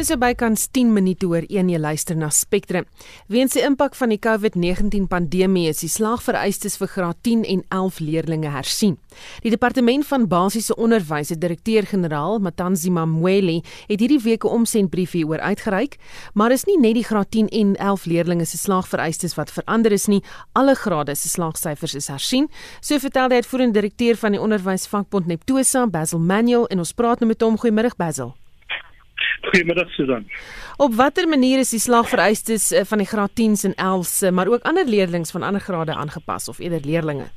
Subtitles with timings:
[0.00, 2.86] Dis bykans 10 minute oor 1 jy luister na Spectrum.
[3.28, 7.98] Weens die impak van die COVID-19 pandemie is die slagvereistes vir graad 10 en 11
[8.06, 8.96] leerdlinge hersien.
[9.44, 13.58] Die departement van basiese onderwys, se direkteur-generaal, Matanzima Mweli,
[13.90, 15.98] het hierdie week 'n omsendbrief hieroor uitgereik,
[16.32, 20.06] maar is nie net die graad 10 en 11 leerdlinge se slagvereistes wat verander is
[20.06, 20.22] nie,
[20.54, 22.48] alle grade se slagsyfers is hersien.
[22.80, 27.28] So vertel die uitvoerende direkteur van die onderwysvakbond Neptosa, Basil Manuel, en ons praat nou
[27.28, 27.58] met hom.
[27.58, 28.39] Goeiemôre Basil.
[29.40, 30.26] Goeiemiddag Susan.
[30.76, 34.48] Op watter manier is die slagvereistes eh, van die graad 10s en 11s, eh, maar
[34.48, 37.28] ook ander leerders van ander grade aangepas of eerder leerdlinge?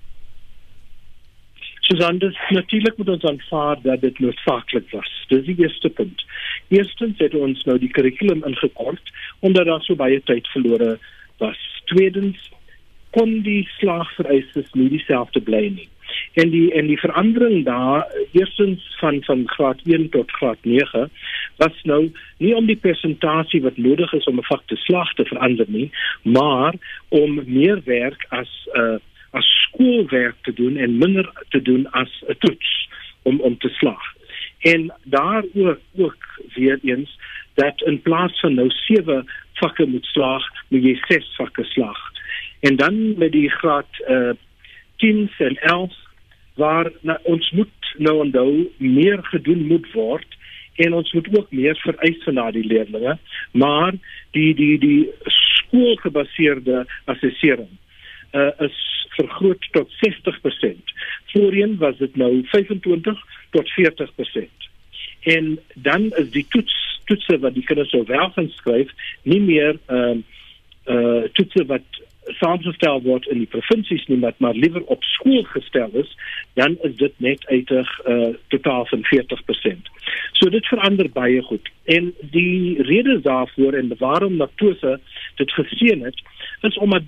[1.80, 5.25] Susan, dis natuurlik moet ons aanvaar dat dit noodsaaklik was.
[5.27, 6.25] Dis die eerste punt.
[6.67, 10.97] Eerstens het ons nou die kurrikulum ingekort omdat daar so baie tyd verlore
[11.38, 11.59] was.
[11.85, 12.52] Tweedens
[13.11, 15.89] kon die slagvereistes nie dieselfde bly nie
[16.33, 21.09] en die en die verandering daar eerstens van van graad 1 tot graad 9
[21.57, 25.25] was nou nie om die persentasie wat nodig is om 'n vak te slaag te
[25.25, 26.73] verander nie maar
[27.09, 28.97] om meer werk as 'n uh,
[29.31, 32.89] as skoolwerk te doen en minder te doen as 'n toets
[33.22, 34.05] om om te slaag
[34.59, 37.19] en daar ook ook weer eens
[37.53, 42.02] dat in plaas van nou 7 vakke moet slaag moet jy 6 vakke slaag
[42.59, 44.30] en dan met die graad uh,
[44.95, 45.94] 10 en 11
[46.55, 50.38] waar na, ons moet nou onthou meer gedoen moet word
[50.75, 53.19] en ons moet ook meer vereis van daardie leerders
[53.52, 53.93] maar
[54.31, 57.69] die die die skoolgebaseerde assessering
[58.33, 58.77] uh, is
[59.15, 60.93] vergroot tot 60%.
[61.33, 64.69] Voorheen was dit nou 25 tot 40%.
[65.21, 68.91] En dan is die toets toetse wat die kinders sou wel gaan skryf
[69.23, 70.30] nie meer ehm uh,
[70.93, 72.02] uh toetse wat
[72.39, 76.16] saamgestel word in die provinsies nie maar maar liewer op skool gestel is
[76.59, 79.91] dan is dit net uitig uh, totaal van 40%.
[80.31, 81.69] So dit verander baie goed.
[81.83, 84.99] En die rede daarvoor en waarom Natose
[85.35, 86.21] dit gesien het
[86.61, 87.03] is omdat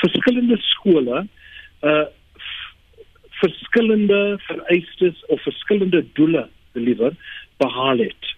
[0.00, 1.26] verskillende skole
[1.82, 2.04] uh
[3.34, 7.12] verskillende vereistes of verskillende doele beliewer
[7.56, 8.34] behaal het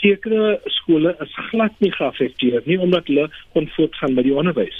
[0.00, 4.78] sekere skole is glad nie geaffekteer nie omdat hulle kon voortgaan met die onderwys.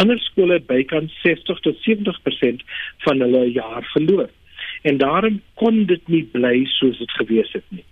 [0.00, 2.64] Ander skole het bykans 60 tot 70%
[3.06, 4.28] van hulle jaar verloor.
[4.82, 7.84] En daarom kon dit nie bly soos dit gewees het nie.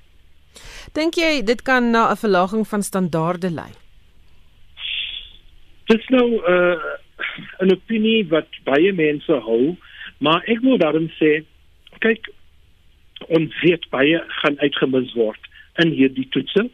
[0.96, 3.72] Dink jy dit kan na 'n verlaging van standaarde lei?
[5.86, 6.98] Dit is nou 'n uh,
[7.60, 9.76] 'n opinie wat baie mense hou,
[10.18, 11.44] maar ek wil daarom sê,
[11.98, 12.30] kyk
[13.28, 15.47] ons weet baie gaan uitgemis word
[15.82, 16.68] in hierdie toetse.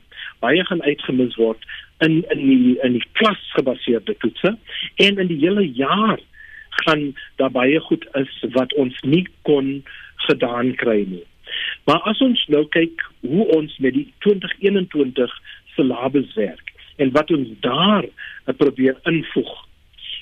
[0.44, 1.64] Baie gaan uitgemis word
[2.04, 4.56] in in die in die klasgebaseerde toetse
[5.06, 6.20] en in die hele jaar
[6.84, 9.84] gaan daar baie goed is wat ons nie kon
[10.26, 11.24] gedaan kry nie.
[11.84, 15.36] Maar as ons nou kyk hoe ons met die 2021
[15.76, 18.06] syllabus werk en wat ons daar
[18.58, 19.52] probeer invoeg,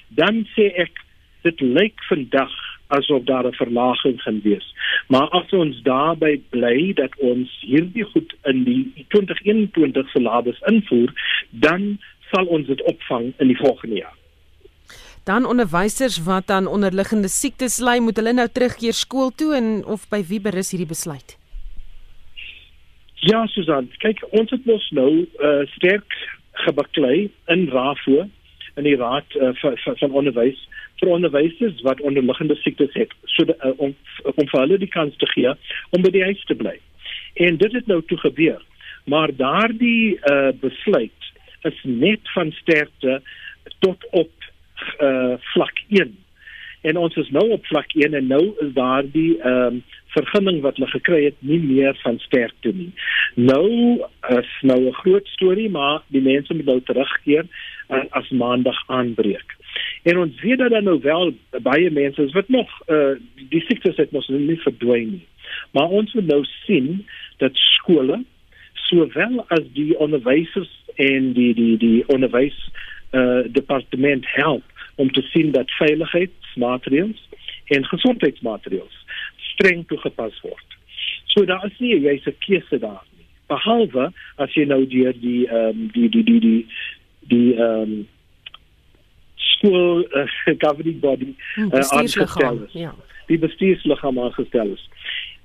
[0.09, 1.01] dan sê ek
[1.47, 2.53] dit lyk vandag
[2.97, 4.67] asof daar 'n verlaging gaan wees.
[5.09, 11.13] Maar as ons daarby bly dat ons hierdie goed in die 2021 syllabus invoer,
[11.51, 11.99] dan
[12.31, 14.17] sal ons dit opvang in die volgende jaar.
[15.25, 20.09] Dan onderwysers wat aan onderliggende siektes ly, moet hulle nou terugkeer skool toe en of
[20.11, 21.37] by wie berus hierdie besluit?
[23.23, 26.17] Ja, Susan, kyk, ons het mos nou uh, sterk
[26.65, 28.25] gebaklei in RAFO
[28.75, 30.59] in die raad uh, van, van onderwys
[31.03, 35.17] vir onderwysers wat onderliggende siektes het so de, uh, om om vir hulle die kans
[35.19, 35.51] te gee
[35.91, 36.77] om by die huis te bly.
[37.43, 38.61] En dit het nou toe gebeur.
[39.11, 41.31] Maar daardie uh, besluit
[41.67, 43.21] is net van sterkte
[43.79, 44.31] tot op
[45.03, 46.15] uh, vlak 1.
[46.83, 49.83] En ons is nou op vlak 1 en nou is daardie ehm um,
[50.13, 52.91] vergunning wat hulle gekry het nie meer van sterkte nie.
[53.35, 57.47] Nou is nou 'n groot storie, maar die mense moet nou terugkeer
[57.89, 59.57] uh, as maandag aanbreek.
[60.03, 63.15] En ons weet dat daar nou wel baie mense is wat nog uh
[63.49, 65.27] die siektes het mos nie verdwyn nie.
[65.71, 67.07] Maar ons moet nou sien
[67.37, 68.23] dat skole
[68.89, 72.59] sowel as die onderwysers en die die die onderwys
[73.13, 74.65] uh departement help
[74.95, 77.29] om te sien dat veiligheidsmaatreëls
[77.65, 78.99] en gesondheidsmaatreëls
[79.53, 80.79] streng toegepas word.
[81.33, 83.27] So daar is nie jy's 'n keuse daar nie.
[83.47, 86.67] Behalwe as jy nou deur die ehm um, die die die die
[87.21, 88.09] die ehm um,
[89.63, 90.27] skool uh,
[90.59, 92.73] governing body uh, aangestel is.
[92.73, 92.95] Ja.
[93.31, 94.89] Die bestuursliggaam aangestel is.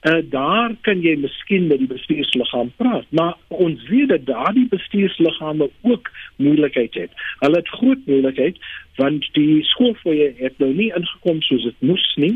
[0.01, 5.69] uh, daar kan jy miskien met die bestuursliggaam praat, maar ons weet dat daardie bestuursliggame
[5.81, 7.11] ook moeilikheid het.
[7.39, 8.57] Hulle het groot moeilikheid
[8.97, 12.33] want die skoolfooie het nou nie ingekom soos dit moes nie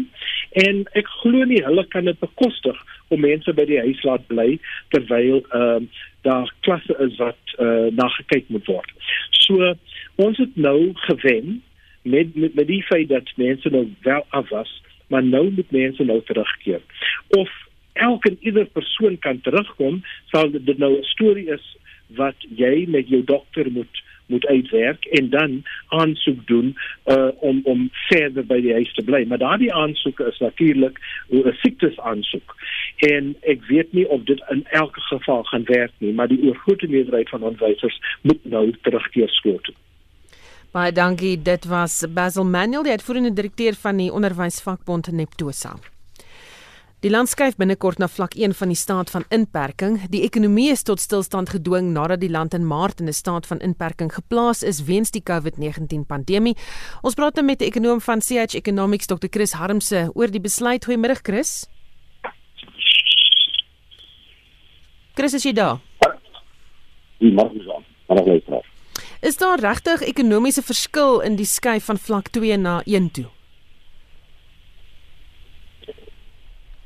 [0.61, 2.77] en ek glo nie hulle kan dit bekostig
[3.09, 4.53] om mense by die huis laat bly
[4.93, 8.91] terwyl ehm uh, daar klasse is wat uh, na gekyk moet word.
[9.41, 9.71] So
[10.21, 11.63] ons het nou gewen
[12.01, 14.81] met met, met die feit dat mense nou wel af was
[15.11, 16.81] maar nou moet mense nou terugkeer.
[17.27, 17.49] Of
[17.93, 21.77] elke ieder persoon kan terugkom, sal dit nou 'n storie is
[22.07, 27.89] wat jy met jou dokter moet moet uitwerk en dan aansoek doen uh, om om
[27.91, 29.25] verder by die huis te bly.
[29.27, 30.99] Maar daardie aansoeke is natuurlik
[31.29, 32.55] 'n siektes aansoek.
[32.95, 36.87] En ek weet nie of dit in elke geval gaan werk nie, maar die oorgrootste
[36.87, 39.75] meerderheid van onderwysers moet nou terugkeer skool toe.
[40.71, 41.35] Baie dankie.
[41.35, 45.73] Dit was Basil Manuel, die uitvoerende direkteur van die onderwysvakbond Neptosa.
[47.03, 49.97] Die land skuif binnekort na vlak 1 van die staat van inperking.
[50.13, 53.59] Die ekonomie is tot stilstand gedwing nadat die land in Maart in 'n staat van
[53.59, 56.55] inperking geplaas is weens die COVID-19 pandemie.
[57.01, 59.27] Ons praat nou met die ekonom van CH Economics, Dr.
[59.29, 60.85] Chris Harmse, oor die besluit.
[60.85, 61.67] Goeiemôre, Chris.
[65.15, 65.79] Chris, is jy daar?
[67.19, 67.83] Goeiemôre, Jean.
[68.07, 68.71] Maar ek luister.
[69.21, 73.25] Is daar regtig ekonomiese verskil in die skuif van vlak 2 na 1 toe?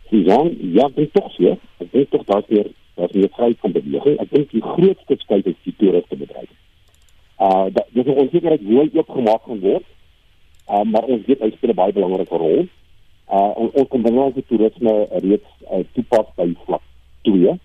[0.10, 1.54] Ja, ja, dit tog so.
[1.80, 4.18] Ek dink tog daar weer daar is meer vryheid van beweging.
[4.20, 6.52] Ek dink die grootste skuif is die toeriste bedryf.
[7.40, 9.88] Uh dat dis ons sekerheid hoe oopgemaak gaan word.
[10.68, 12.68] Uh maar ons weet hy speel 'n baie belangrike rol.
[13.32, 16.84] Uh ons ons kan binne die toerisme reeds uh, toepas by vlak
[17.32, 17.56] 2.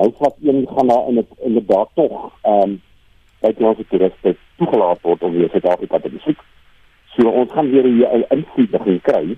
[0.00, 2.80] Nou vlak 1 gaan daar in 'n inderdaad tog ehm um,
[3.44, 6.44] buitelandse toeriste toegelaat word om weer Suid-Afrika te besoek.
[7.14, 9.36] So ons gaan weer 'n invloed begin kry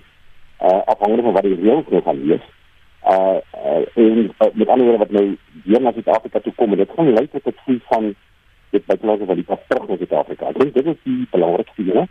[0.61, 2.45] uh afhangende van wat die reëls nou gaan wees.
[3.05, 6.95] Uh, uh en uh, met ander woorde wat nou weer na Suid-Afrika toe kom, dit
[6.95, 8.15] gaan lei tot 'n vloei van
[8.69, 10.47] dit buitelandse wat die terug na Suid-Afrika.
[10.47, 12.09] Ek dink dit is die belangrikste een.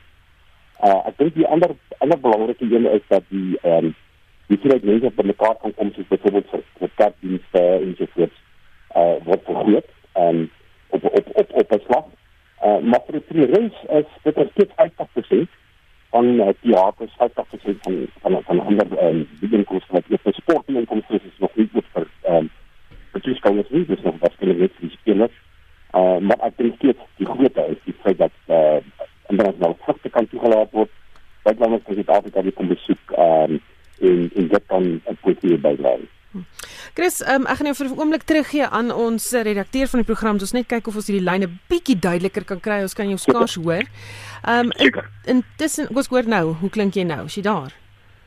[0.85, 3.95] Uh ek dink die ander ander belangrike een is dat die ehm um,
[4.47, 8.37] die hele mense by mekaar kan kom soos byvoorbeeld vir vir kerkdienste en so voort.
[8.95, 9.91] Uh wat vergroot.
[10.13, 10.51] Ehm um,
[10.89, 12.05] op op op op op slag.
[12.65, 15.49] Uh maar vir die reis is dit is dit 50%
[16.11, 20.67] van uh, die teaters, 50% van van van ander ehm um, inkomste wat jy sport
[20.67, 22.51] en inkomste is nog nie goed vir ehm um,
[23.13, 25.37] vir die skole nie, dis nog wat hulle net vir spelers.
[25.93, 28.37] Uh maar ek dink dit die grootte is die feit dat
[29.27, 30.91] en dan nou fakte kan toegelaat word.
[31.43, 31.57] As
[31.87, 33.63] dit altyd dat jy kom besoek ehm um,
[34.01, 35.97] en en dit kan 'n goeie bydra.
[36.95, 40.39] Chris, um, ek gaan jou vir 'n oomblik teruggee aan ons redakteur van die program.
[40.41, 42.83] Ons net kyk of ons hierdie lyne bietjie duideliker kan kry.
[42.83, 43.85] Ons kan jou skaars hoor.
[44.45, 44.73] Ehm um,
[45.25, 47.25] intussen, in, ons hoor nou, hoe klink jy nou?
[47.25, 47.73] Is jy daar?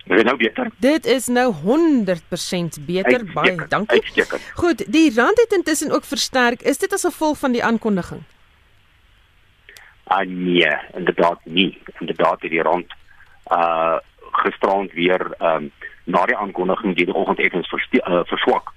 [0.09, 0.71] Is nou beter?
[0.77, 3.25] Dit is nou 100% beter.
[3.33, 4.01] Baie dankie.
[4.01, 4.41] Uitstekend.
[4.55, 6.61] Goed, die rand het intussen ook versterk.
[6.61, 8.23] Is dit as gevolg van die aankondiging?
[10.03, 11.77] Ah nee, inderdaad nie.
[11.99, 12.93] Inderdaad het die rand
[13.51, 13.97] uh
[14.31, 15.71] gisterand weer ehm um,
[16.03, 18.73] na die aankondiging die oggend effens uh, verswak.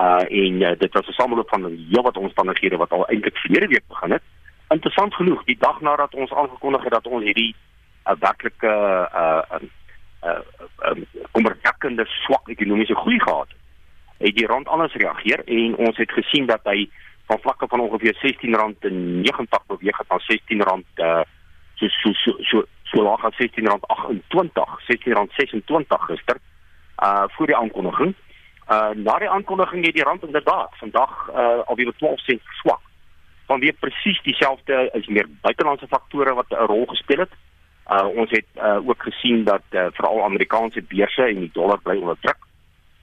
[0.00, 3.86] Uh en uh, dit was 'n sameloop van heelwat omstandighede wat al eintlik verlede week
[3.88, 4.22] begin het.
[4.68, 7.54] Interessant genoeg, die dag nadat ons aangekondig het dat ons hierdie
[8.06, 8.72] uh, werklike
[9.14, 9.60] uh uh
[10.22, 13.56] uh um, kommerwekkende swak ekonomiese groei gehad het,
[14.18, 16.90] het die rand anders reageer en ons het gesien dat hy
[17.26, 20.62] van vlakke van ongeveer R16.90 beweeg het na R16
[20.96, 21.22] uh
[21.74, 26.36] so so so so, so laag as R16.28, R16.26 gister
[27.02, 28.14] uh voor die aankondiging.
[28.68, 32.80] Uh na die aankondiging het die rand inderdaad vandag uh alweer 12 sent swak.
[33.46, 37.34] Vanweer presies dieselfde is meer buitelandse faktore wat 'n rol gespeel het.
[37.90, 41.96] Uh ons het uh ook gesien dat uh, veral Amerikaanse beurse en die dollar bly
[41.96, 42.42] onder druk.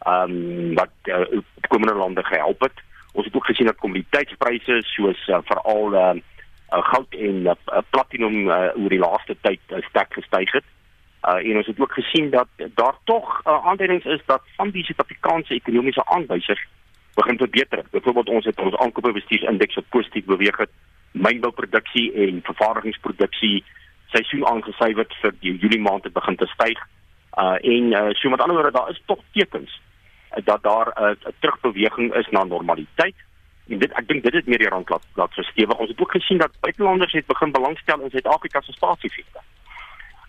[0.08, 2.78] Um wat uh, komende lande gehelp het.
[3.14, 6.22] Ons het ook gesien dat kommoditeitspryse soos uh, veral uh,
[6.74, 7.52] uh goud en uh,
[7.90, 10.64] platinum uh, oor die laaste tyd uh, sterk gestyg het.
[10.64, 10.85] Uh
[11.26, 15.54] en ons het ook gesien dat daar tog uh, aanduidings is dat van die Suid-Afrikaanse
[15.54, 16.68] ekonomiese aanwysers
[17.14, 17.84] begin verbeter.
[17.92, 20.70] Byvoorbeeld ons het ons aankopebestuursindeks wat positief beweeg het.
[21.12, 23.64] Mynbouproduksie en vervaardigingsproduksie
[24.14, 26.80] seisoen aangesyfer vir die Julie maand het begin te styg.
[27.40, 29.80] Uh en uh, so met ander woorde daar is tog tekens
[30.38, 33.16] uh, dat daar 'n uh, terugbeweging is na normaliteit.
[33.68, 35.78] En dit ek dink dit het meer die rand laat laat verstewig.
[35.78, 39.40] Ons het ook gesien dat buitelanders het begin belangstel in Suid-Afrika se staatsefekte.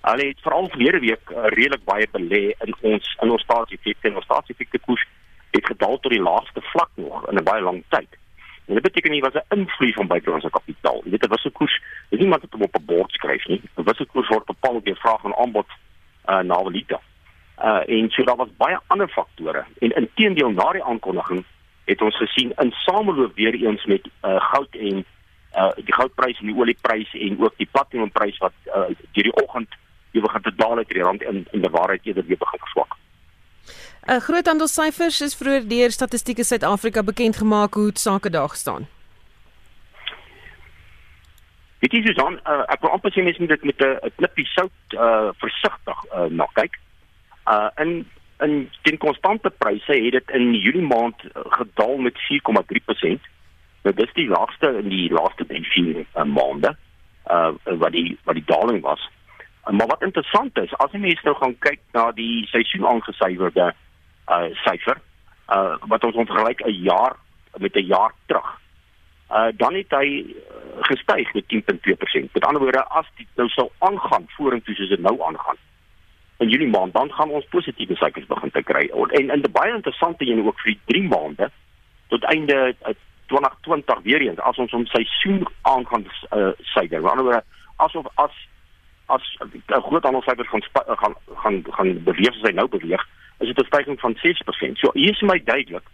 [0.06, 4.24] Hulle het veral verlede week uh, redelik baie belê in ons in ons staatsefekte ons
[4.24, 5.02] staatsefekte koers
[5.50, 8.10] het gedaal tot die laagste vlak nog in 'n baie lang tyd.
[8.66, 11.02] En dit beteken nie was 'n invloed van buitelandse kapitaal.
[11.04, 13.60] Dit het was 'n koers, dis niemand wat op 'n bord skryf nie.
[13.74, 15.66] Dit was 'n koers word bepaal deur vraag en aanbod
[16.26, 17.00] uh, na valuta.
[17.58, 19.64] Uh en so daar was baie ander faktore.
[19.78, 21.44] En inteendeel na die aankondiging
[21.84, 25.04] het ons gesien in sameloop weer eens met uh goud en
[25.54, 29.74] uh die goudprys en die olieprys en ook die platinumprys wat uh deur die oggend
[30.16, 32.96] jy begin te daal het die rand in in die waarheid eerder weer begin verswak.
[34.06, 38.54] 'n uh, Groot aantal syfers is vroeër deur Statistiek Suid-Afrika bekend gemaak hoe sake daar
[38.54, 38.86] staan.
[41.78, 44.46] Dit is dus dan uh, ek wil amper sê mense moet dit met 'n klippie
[44.46, 46.78] sout uh versigtig uh, na kyk.
[47.46, 48.06] Uh in
[48.44, 53.28] in teen konstante pryse het dit in Julie maand gedaal met 4,3%.
[53.82, 56.76] Nou dis die laagste in die laaste 3 uh, maande
[57.30, 59.10] uh wat die wat die daling was.
[59.66, 63.72] Uh, maar wat interessant is, as jy mense nou gaan kyk na die seisoen aangesuiwerde
[64.26, 65.00] uh syfer,
[65.54, 67.16] uh wat ons vergelyk 'n jaar
[67.58, 68.48] met 'n jaar terug.
[69.30, 70.34] Uh dan het hy uh,
[70.80, 72.32] gestyg met 10.2%.
[72.32, 75.56] Met ander woorde, as dit nou sou aangaan vorentoe soos dit nou aangaan,
[76.38, 78.90] in Julie maand dan gaan ons positiewe syfers begin te kry.
[78.92, 81.50] En in die baie interessante een ook vir die 3 maande
[82.08, 82.76] tot einde
[83.26, 87.00] 2020 weer eens as ons om seisoen aan gaan uh, syfer.
[87.00, 87.44] Die ander woorde
[87.76, 88.34] asof as
[89.06, 93.02] as 'n groot aantal syfers gaan gaan gaan gaan beweeg as hy nou beweeg,
[93.38, 94.78] is dit 'n stygings van 6%.
[94.78, 95.86] So hier is my duidelik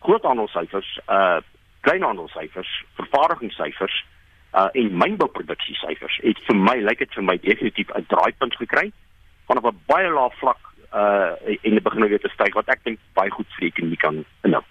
[0.00, 1.40] groot aantal syfers uh
[1.80, 4.04] kleinhandelsyfers, vervaardigingssyfers
[4.54, 6.18] uh en mynbouproduksiesyfers.
[6.22, 8.92] Dit vir my lyk dit vir my definitief 'n draaipunt gekry
[9.46, 10.60] vanaf 'n baie lae vlak
[10.92, 11.32] uh
[11.64, 14.24] en dit begin weer te styg wat ek dink baie goed vir die ekonomie kan
[14.42, 14.62] inhou.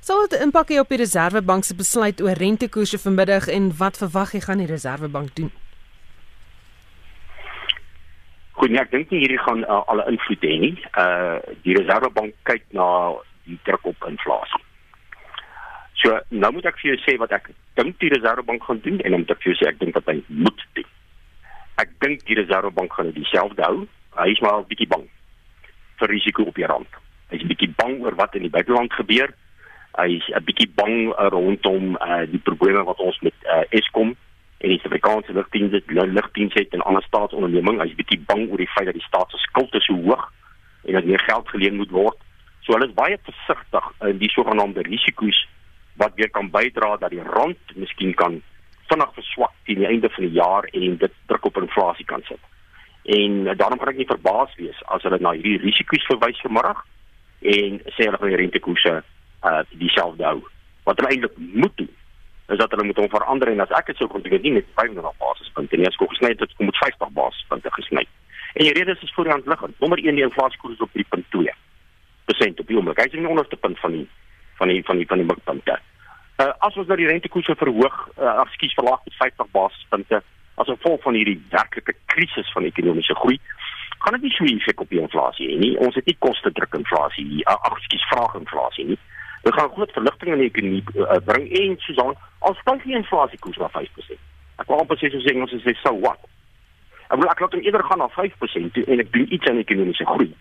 [0.00, 4.32] Sal dit impak hê op die Reserwebank se besluit oor rentekoerse vanmiddag en wat verwag
[4.32, 5.52] jy gaan die Reserwebank doen?
[8.58, 10.72] Goed, nee, ek dink nie hierdie gaan uh, alle invloed hê nie.
[10.98, 12.86] Uh die Reserwebank kyk na
[13.46, 14.64] die druk op inflasie.
[16.02, 19.14] So nou moet ek vir jou sê wat ek dink die Reserwebank gaan doen en
[19.20, 20.90] om te vir sê ek dink dat hy moet doen.
[21.78, 23.86] Ek dink die Reserwebank gaan dieselfde hou.
[24.18, 25.06] Hy is maar 'n bietjie bang
[26.02, 26.90] vir risiko op die rand.
[27.30, 29.30] Hy is 'n bietjie bang oor wat in die buiteland gebeur.
[30.02, 34.16] Hy is 'n bietjie bang rondom uh, die probleme wat ons met uh, Eskom
[34.58, 37.82] en die Suid-Afrikaanse lugdienste, lugdienste en ander staatsondernemings.
[37.82, 40.24] Hy is bietjie bang oor die feit dat die staat se skuld so hoog
[40.88, 42.18] en dat meer geld geleen moet word.
[42.66, 45.38] So hulle is baie versigtig in die sogenaamde risiko's
[45.98, 48.40] wat weer kan bydra dat die rand miskien kan
[48.90, 52.42] vinnig verswak teen die einde van die jaar en dit druk op inflasie kan sit.
[53.18, 56.82] En daarom kan ek nie verbaas wees as hulle na hierdie risiko's verwys vanmiddag
[57.54, 58.96] en sê hulle gaan die rentekoerse
[59.46, 60.42] uh dieselfde hou.
[60.88, 61.94] Wat hulle eintlik moet doen
[62.48, 65.18] is dat hulle moet hom verander en as ek dit sou kon doen met 500
[65.20, 68.04] basispunte en as ek gesny het kom met 50 basispunte gesny.
[68.54, 69.80] En die rede is is voor die hand liggend.
[69.80, 72.98] Nommer 1 die inflasiekoers op 3.2% op die oomblik.
[72.98, 74.08] Hy is in die onderste punt van die
[74.58, 75.78] van die van die van die mikpunte.
[76.38, 80.22] Uh, as ons nou die rentekoerse verhoog, uh, ekskuus verlaag met 50 basispunte
[80.58, 83.38] as gevolg van hierdie werklike krisis van ekonomiese groei,
[83.98, 85.72] gaan dit nie so effek op die inflasie hê nie.
[85.82, 88.98] Ons het nie koste druk inflasie nie, uh, ekskuus vraaginflasie nie.
[89.42, 92.16] Dit gaan groot verligting in die ekonomie uh, bring en soos dan
[92.46, 94.26] al styg die inflasiekoers na 5%.
[94.58, 96.20] Ek wil amper sê soos Engels sê so what.
[97.08, 99.60] Ek wil ek laat hom eerder gaan na 5% toe, en ek doen iets aan
[99.62, 100.32] ekonomiese groei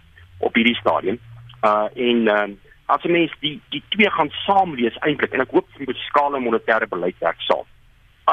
[0.44, 1.20] op hierdie stadium.
[1.66, 2.48] Uh en uh,
[2.96, 6.90] as mens die die twee gaan saamlees eintlik en ek hoop vir die fiskale monetêre
[6.90, 7.66] beleid werk saam.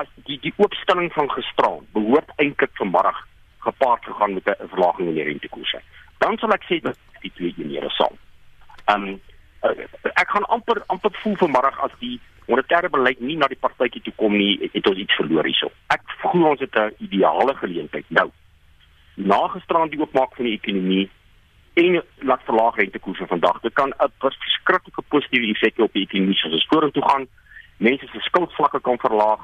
[0.01, 3.21] As die die oopstelling van gisteraan behoort eintlik vanmiddag
[3.67, 5.81] gepaard gegaan met 'n verlaging in die rentekoerse.
[6.19, 8.19] Dan sal ek sê dat die twee eenhede saam.
[8.85, 9.21] Ehm um,
[10.15, 14.13] ek gaan amper amper voel vanmiddag as die monetêre beleid nie na die partytjie toe
[14.21, 15.71] kom nie, het ons iets verloor hierso.
[15.95, 18.31] Ek voel ons het 'n ideale geleentheid nou.
[19.17, 21.09] Na gisteraan die oopmaak van die ekonomie
[21.75, 23.61] en laat verlaag rentekoerse vandag.
[23.61, 27.27] Dit kan 'n verskriklike positiewe effek op die ekonomie soos ons vorentoe gaan.
[27.77, 29.41] Mense se skuldvlakke kan verlaag.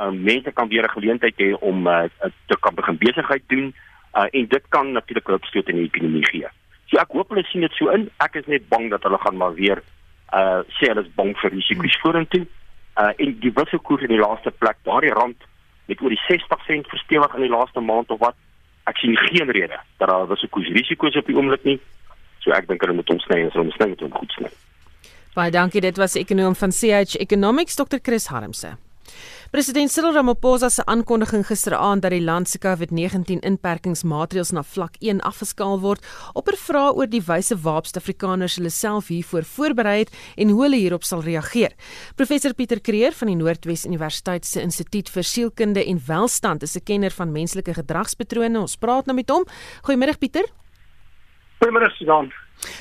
[0.00, 2.04] Uh, mense kan weer 'n geleentheid hê om uh,
[2.46, 3.74] te kan begin besigheid doen
[4.14, 6.48] uh, en dit kan natuurlik 'n opstoot in die ekonomie gee.
[6.92, 8.10] So ek hoop hulle sien dit so in.
[8.20, 9.80] Ek is net bang dat hulle gaan maar weer
[10.36, 12.44] uh sê hulle is bang vir risiko's vorentoe.
[13.00, 15.48] Uh en die wisselkoers in die laaste plek, daardie rand
[15.88, 18.36] met oor die 60 sent verstewig in die laaste maand of wat
[18.90, 21.78] ek sien geen rede dat daar risiko's risiko's op die oomblik nie.
[22.44, 24.52] So ek dink hulle moet ons sny en ons sny moet ons goed sny.
[25.32, 25.80] Baie dankie.
[25.80, 28.04] Dit was ekonom van CH Economics Dr.
[28.04, 28.76] Chris Harmse.
[29.52, 35.20] President Cyril Ramaphosa se aankondiging gisteraand dat die land se COVID-19 inperkingsmaatreëls na vlak 1
[35.28, 36.00] afgeskaal word,
[36.32, 40.62] op 'n vraag oor die wyse waarop Suid-Afrikaners hulle self hiervoor voorberei het en hoe
[40.62, 41.72] hulle hierop sal reageer.
[42.16, 46.84] Professor Pieter Kreer van die Noordwes Universiteit se Instituut vir Sielkunde en Welstand is 'n
[46.84, 48.60] kenner van menslike gedragspatrone.
[48.60, 49.44] Ons praat nou met hom.
[49.82, 50.44] Goeiemôre Pieter.
[51.60, 52.32] Goeiemôre Susan.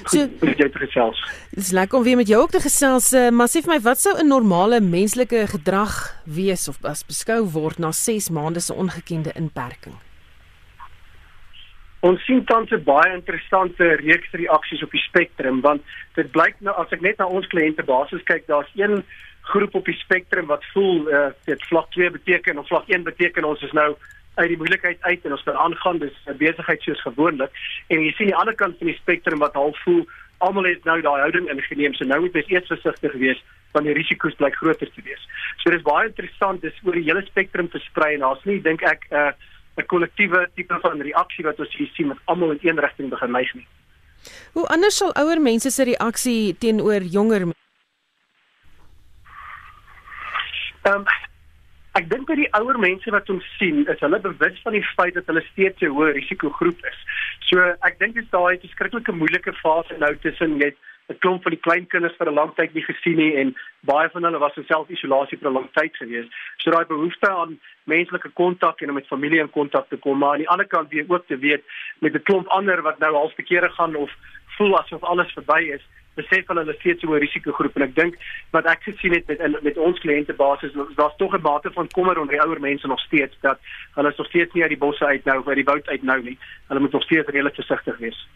[0.05, 1.19] So, jy het gesels.
[1.51, 3.11] Dis lekker om weer met jou ook te gesels.
[3.13, 7.41] Uh, maar sê vir my, wat sou 'n normale menslike gedrag wees of as beskou
[7.45, 9.95] word na 6 maande se ongekende inperking?
[12.01, 15.81] Ons sien tans 'n baie interessante reeks reaksies op die spektrum want
[16.15, 19.03] dit blyk nou as ek net na ons kliënte basis kyk, daar's een
[19.41, 23.43] groep op die spektrum wat voel uh, dit vlak 2 beteken of vlak 1 beteken
[23.43, 23.95] ons is nou
[24.35, 27.51] uit die moeilikheid uit en ons kan aangaan dis 'n besigheid soos gewoonlik
[27.87, 30.05] en jy sien die ander kant van die spektrum wat half voel
[30.37, 33.95] almal het nou daai houding ingeneem so nou moet jy eers versigtig wees want die
[33.95, 35.27] risiko's blyk groter te wees.
[35.63, 39.07] So dis baie interessant dis oor die hele spektrum versprei en daar's nie dink ek
[39.11, 39.31] 'n uh,
[39.77, 43.31] 'n kollektiewe tipe van reaksie wat ons hier sien met almal in een rigting begin
[43.31, 43.67] neig nie.
[44.53, 47.51] Hoe anders sal ouer mense se reaksie teenoor jonger
[50.83, 51.05] Ehm um,
[51.99, 55.17] ek dink dat die ouer mense wat ons sien, is hulle bewus van die feit
[55.17, 56.99] dat hulle steeds 'n hoë risikogroep is.
[57.49, 60.75] So ek dink dis daai verskriklike moeilike fase nou tussen net
[61.09, 64.09] 'n klomp van die klein kinders vir 'n lang tyd nie gesien nie en baie
[64.09, 66.27] van hulle was in self-isolasie vir 'n lang tyd gewees.
[66.57, 70.31] So daai behoefte aan menslike kontak en om met familie in kontak te kom, maar
[70.31, 71.63] aan die ander kant weer ook te weet
[71.99, 74.11] met 'n klomp ander wat nou al verkeerde gaan of
[74.57, 75.83] voel asof alles verby is
[76.21, 78.15] besef hulle hulle steeds so 'n risikogroep en ek dink
[78.51, 82.35] wat ek gesien het met met ons kliëntebasis daar's tog 'n mate van kommer onder
[82.35, 83.59] die ouer mense nog steeds dat
[83.95, 86.03] hulle is nog steeds nie uit die bosse uit nou of uit die woud uit
[86.03, 86.37] nou nie.
[86.67, 88.27] Hulle moet nog steeds redelik versigtig wees.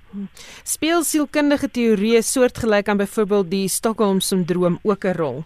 [0.63, 5.43] Speel sielkundige teorieë soortgelyk aan byvoorbeeld die Stockholm sindroom ook 'n rol?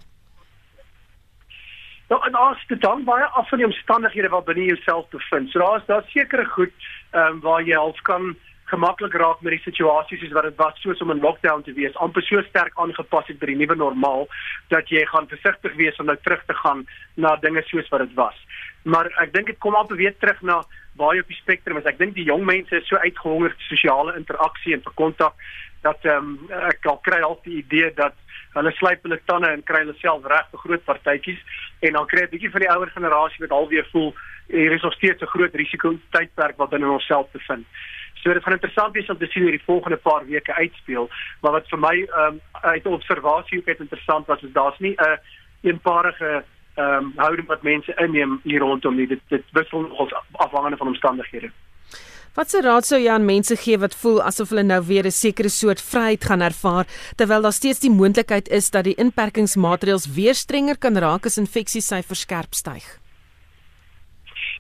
[2.10, 5.52] Nou, en as dit dan baie af van die omstandighede wat binne jouself bevind.
[5.52, 6.74] So daar's daar sekere goed
[7.12, 8.36] ehm um, waar jy half kan
[8.70, 11.96] gemaklik raak met die situasies soos wat dit was soos om in lockdown te wees,
[12.06, 14.28] amper so sterk aangepas het by die nuwe normaal
[14.74, 16.86] dat jy gaan versigtig wees om nou terug te gaan
[17.16, 18.38] na dinge soos wat dit was.
[18.84, 20.62] Maar ek dink dit kom amper weer terug na
[21.00, 21.88] waar jy op die spektrum is.
[21.88, 25.36] Ek dink die jong mense is so uitgehongerd vir sosiale interaksie en vir kontak
[25.86, 28.18] dat ehm um, ek al kry al die idee dat
[28.58, 32.26] hulle slyp hulle tande en kry hulle self reg vir groot partytjies en dan kry
[32.26, 34.12] 'n bietjie van die ouer generasie wat alweer voel
[34.50, 37.66] hier is nog steeds 'n groot risiko tydperk wat binne onsself bevind.
[38.24, 41.10] So dit gaan interessant wees om te sien hoe die volgende paar weke uitspeel,
[41.42, 45.20] maar wat vir my ehm um, uit observasie ook interessant was is daar's nie 'n
[45.62, 46.44] eenparige
[46.76, 49.08] ehm um, houding wat mense inneem hier rondom nie.
[49.08, 51.52] Dit dit wissel nogal afhangende van omstandighede.
[52.34, 55.12] Wat se raad sou jy aan mense gee wat voel asof hulle nou weer 'n
[55.12, 56.86] sekere soort vryheid gaan ervaar
[57.16, 62.20] terwyl daar steeds die moontlikheid is dat die inperkingsmaatreëls weer strenger kan raak as infeksiesyfers
[62.20, 63.00] skerp styg?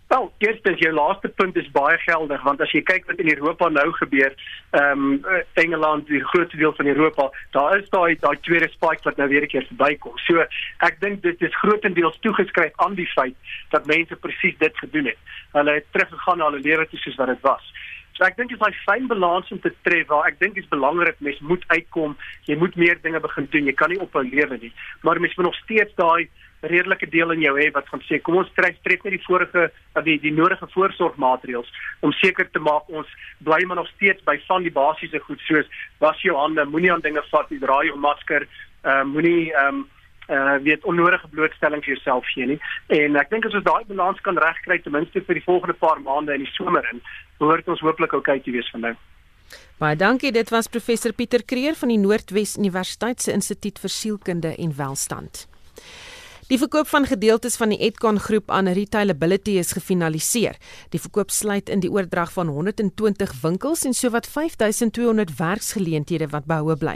[0.10, 3.68] Wel, eerstens jou laaste punt is baie geldig want as jy kyk wat in Europa
[3.70, 4.34] nou gebeur,
[4.80, 9.22] ehm um, Engeland, die grootste deel van Europa, daar is daai daai tweede spike wat
[9.22, 10.18] nou weer 'n keer verbykom.
[10.26, 10.48] So
[10.88, 13.38] ek dink dit is grootendeels toegeskryf aan die feit
[13.70, 15.22] dat mense presies dit gedoen het.
[15.54, 17.74] Hulle het teruggegaan na hulle lewe toe soos wat dit was.
[18.18, 20.64] So ek dink dit is 'n fyn balans om te tref waar ek dink dit
[20.64, 22.18] is belangrik mens moet uitkom,
[22.50, 23.66] jy moet meer dinge begin doen.
[23.66, 26.30] Jy kan nie ophou lewe nie, maar mens moet nog steeds daai
[26.62, 29.70] redelike deel in jou hê wat gaan sê kom ons trek trek net die vorige
[30.06, 31.70] die die nodige voorsorgmaatreëls
[32.06, 33.08] om seker te maak ons
[33.46, 35.70] bly maar nog steeds by van die basiese goed soos
[36.04, 38.48] was jou hande moenie aan dinge vat nie draai jou masker
[38.84, 39.88] uh, moenie um,
[40.30, 42.60] uh weet onnodige blootstelling vir jouself gee nie.
[42.94, 45.98] En ek dink as ons daai balans kan regkry ten minste vir die volgende paar
[46.06, 47.02] maande in die somer in
[47.42, 49.00] behoort ons hopelik oukei te wees vandag
[49.80, 50.30] Baie dankie.
[50.32, 55.49] Dit was professor Pieter Kreer van die Noordwes Universiteit se Instituut vir Sielkunde en Welstand
[56.50, 60.56] Die verkoop van gedeeltes van die Edcon groep aan Retailability is gefinaliseer.
[60.90, 66.74] Die verkoop sluit in die oordrag van 120 winkels en sowat 5200 werksgeleenthede wat behoue
[66.82, 66.96] bly.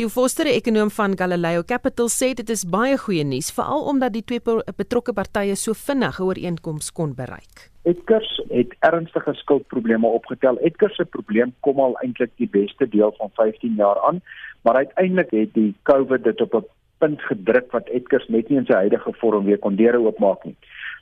[0.00, 4.24] Die voorstere ekonom van Galileo Capital sê dit is baie goeie nuus veral omdat die
[4.24, 4.40] twee
[4.80, 7.68] betrokke partye so vinnig 'n ooreenkoms kon bereik.
[7.84, 10.56] Edgars het ernstige skuldprobleme opgetel.
[10.58, 14.22] Edgars se probleem kom al eintlik die beste deel van 15 jaar aan,
[14.62, 16.64] maar uiteindelik het die COVID dit op 'n
[16.98, 20.56] punt gedruk wat Edgars net nie in sy huidige vorm weer kon deure oopmaak nie.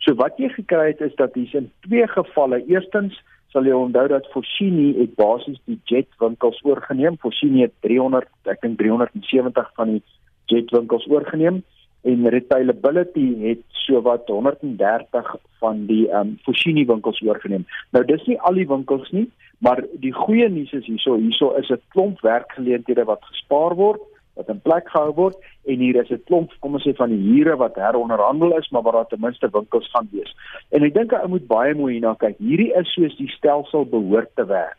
[0.04, 3.20] So wat jy gekry het is dat hier in twee gevalle, eerstens
[3.54, 7.16] sal jy onthou dat Foschini het basies die Jet winkels oorgeneem.
[7.22, 10.02] Foschini het 300, ek dink 370 van die
[10.50, 11.62] Jet winkels oorgeneem
[12.04, 15.30] en Retailability het sowat 130
[15.62, 17.64] van die um Foschini winkels oorgeneem.
[17.96, 19.28] Nou dis nie al die winkels nie,
[19.64, 24.02] maar die goeie nuus is hierso, hierso is 'n klomp werkgeleenthede wat gespaar word
[24.34, 25.36] wat in plek gehou word
[25.70, 28.82] en hier is 'n klomp kom ons sê van die hure wat heronderhandel is maar
[28.82, 30.34] waar daar ten minste winkels gaan wees.
[30.70, 32.38] En ek dink ou moet baie mooi hierna kyk.
[32.38, 34.78] Hierdie is soos die stelsel behoort te werk.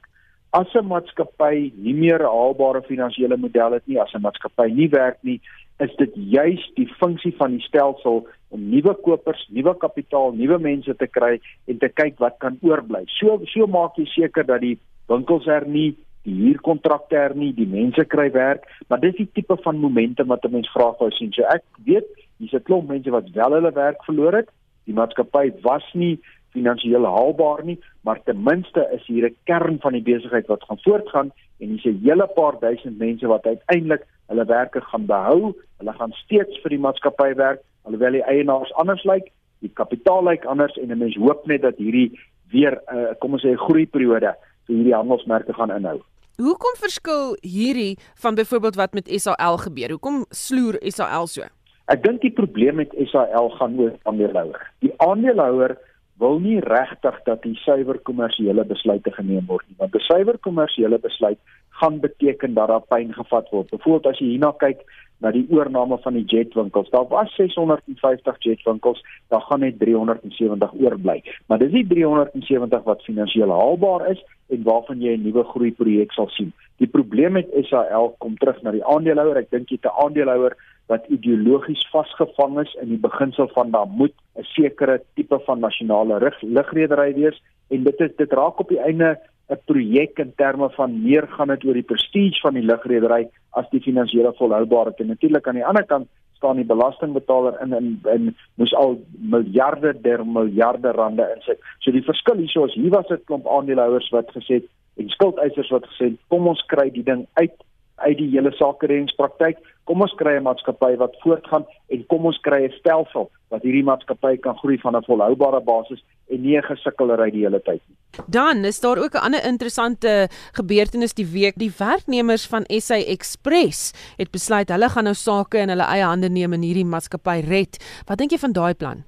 [0.51, 4.89] As 'n maatskappy nie meer 'n haalbare finansiële model het nie, as 'n maatskappy nie
[4.89, 5.41] werk nie,
[5.79, 10.95] is dit juis die funksie van die stelsel om nuwe kopers, nuwe kapitaal, nuwe mense
[10.95, 13.03] te kry en te kyk wat kan oorbly.
[13.19, 14.77] So so maak jy seker dat die
[15.11, 20.27] winkels hernie die huurkontrakte hernie, die mense kry werk, maar dis die tipe van momentum
[20.33, 21.31] wat 'n mens graag wou sien.
[21.33, 22.07] So ek weet,
[22.39, 24.49] hier's 'n klomp mense wat wel hulle werk verloor het.
[24.85, 26.19] Die maatskappy was nie
[26.53, 30.79] finansiëel haalbaar nie, maar ten minste is hier 'n kern van die besigheid wat gaan
[30.81, 35.53] voortgaan en hier's 'n hele paar duisend mense wat uiteindelik hulle werke gaan behou.
[35.77, 40.45] Hulle gaan steeds vir die maatskappy werk alhoewel die eienaars anders lyk, die kapitaal lyk
[40.45, 42.19] anders en 'n mens hoop net dat hierdie
[42.51, 44.35] weer uh, kom ons sê 'n groeiperiode
[44.65, 46.01] vir hierdie handelsmerke gaan inhou.
[46.35, 49.89] Hoekom verskil hierdie van byvoorbeeld wat met SAL gebeur?
[49.89, 51.47] Hoekom sloer SAL so?
[51.87, 54.65] Ek dink die probleem met SAL gaan oor aandeelhouer.
[54.83, 55.77] Die aandeelhouer
[56.19, 60.99] wil nie regtig dat die suiwer kommersiële besluite geneem word nie, want 'n suiwer kommersiële
[60.99, 61.39] besluit
[61.79, 63.69] gaan beteken dat daar pyn gevat word.
[63.69, 64.83] Byvoorbeeld as jy hierna kyk
[65.19, 66.89] na die oorneem van die jetwinkels.
[66.89, 71.23] Daar was 650 jetwinkels, daar gaan net 370 oorbly.
[71.47, 76.29] Maar dis nie 370 wat finansiëel haalbaar is en waarvan jy 'n nuwe groeiprojek sal
[76.29, 76.53] sien.
[76.77, 79.37] Die probleem met SAL kom terug na die aandeelhouer.
[79.37, 80.55] Ek dink jy 'n aandeelhouer
[80.87, 86.33] wat ideologies vasgevang is in die beginsel van daar moet 'n sekere tipe van nasionale
[86.41, 89.17] lugredery wees en dit is dit raak op die einde
[89.49, 93.69] 'n projek in terme van meer gaan dit oor die prestige van die lugredery as
[93.69, 98.35] die finansiële volhoubaarheid en natuurlik aan die ander kant staan die belastingbetaler in in in
[98.55, 101.59] moes al miljarde der miljarde rande insit.
[101.79, 105.69] So die verskil hierso is hier was 'n klomp aandeelhouers wat gesê het en skuldeisers
[105.69, 107.55] wat gesê het kom ons kry die ding uit
[107.95, 109.57] uit die hele sakeredingspraktyk.
[109.85, 113.83] Kom ons kry 'n maatskappy wat voortgaan en kom ons kry 'n stelsel wat hierdie
[113.83, 117.97] maatskappy kan groei van 'n volhoubare basis en nie 'n gesukkelry die hele tyd nie.
[118.27, 121.55] Dan is daar ook 'n ander interessante gebeurtenis die week.
[121.57, 126.29] Die werknemers van SA Express het besluit hulle gaan nou sake in hulle eie hande
[126.29, 127.77] neem en hierdie maatskappy red.
[128.07, 129.03] Wat dink jy van daai plan?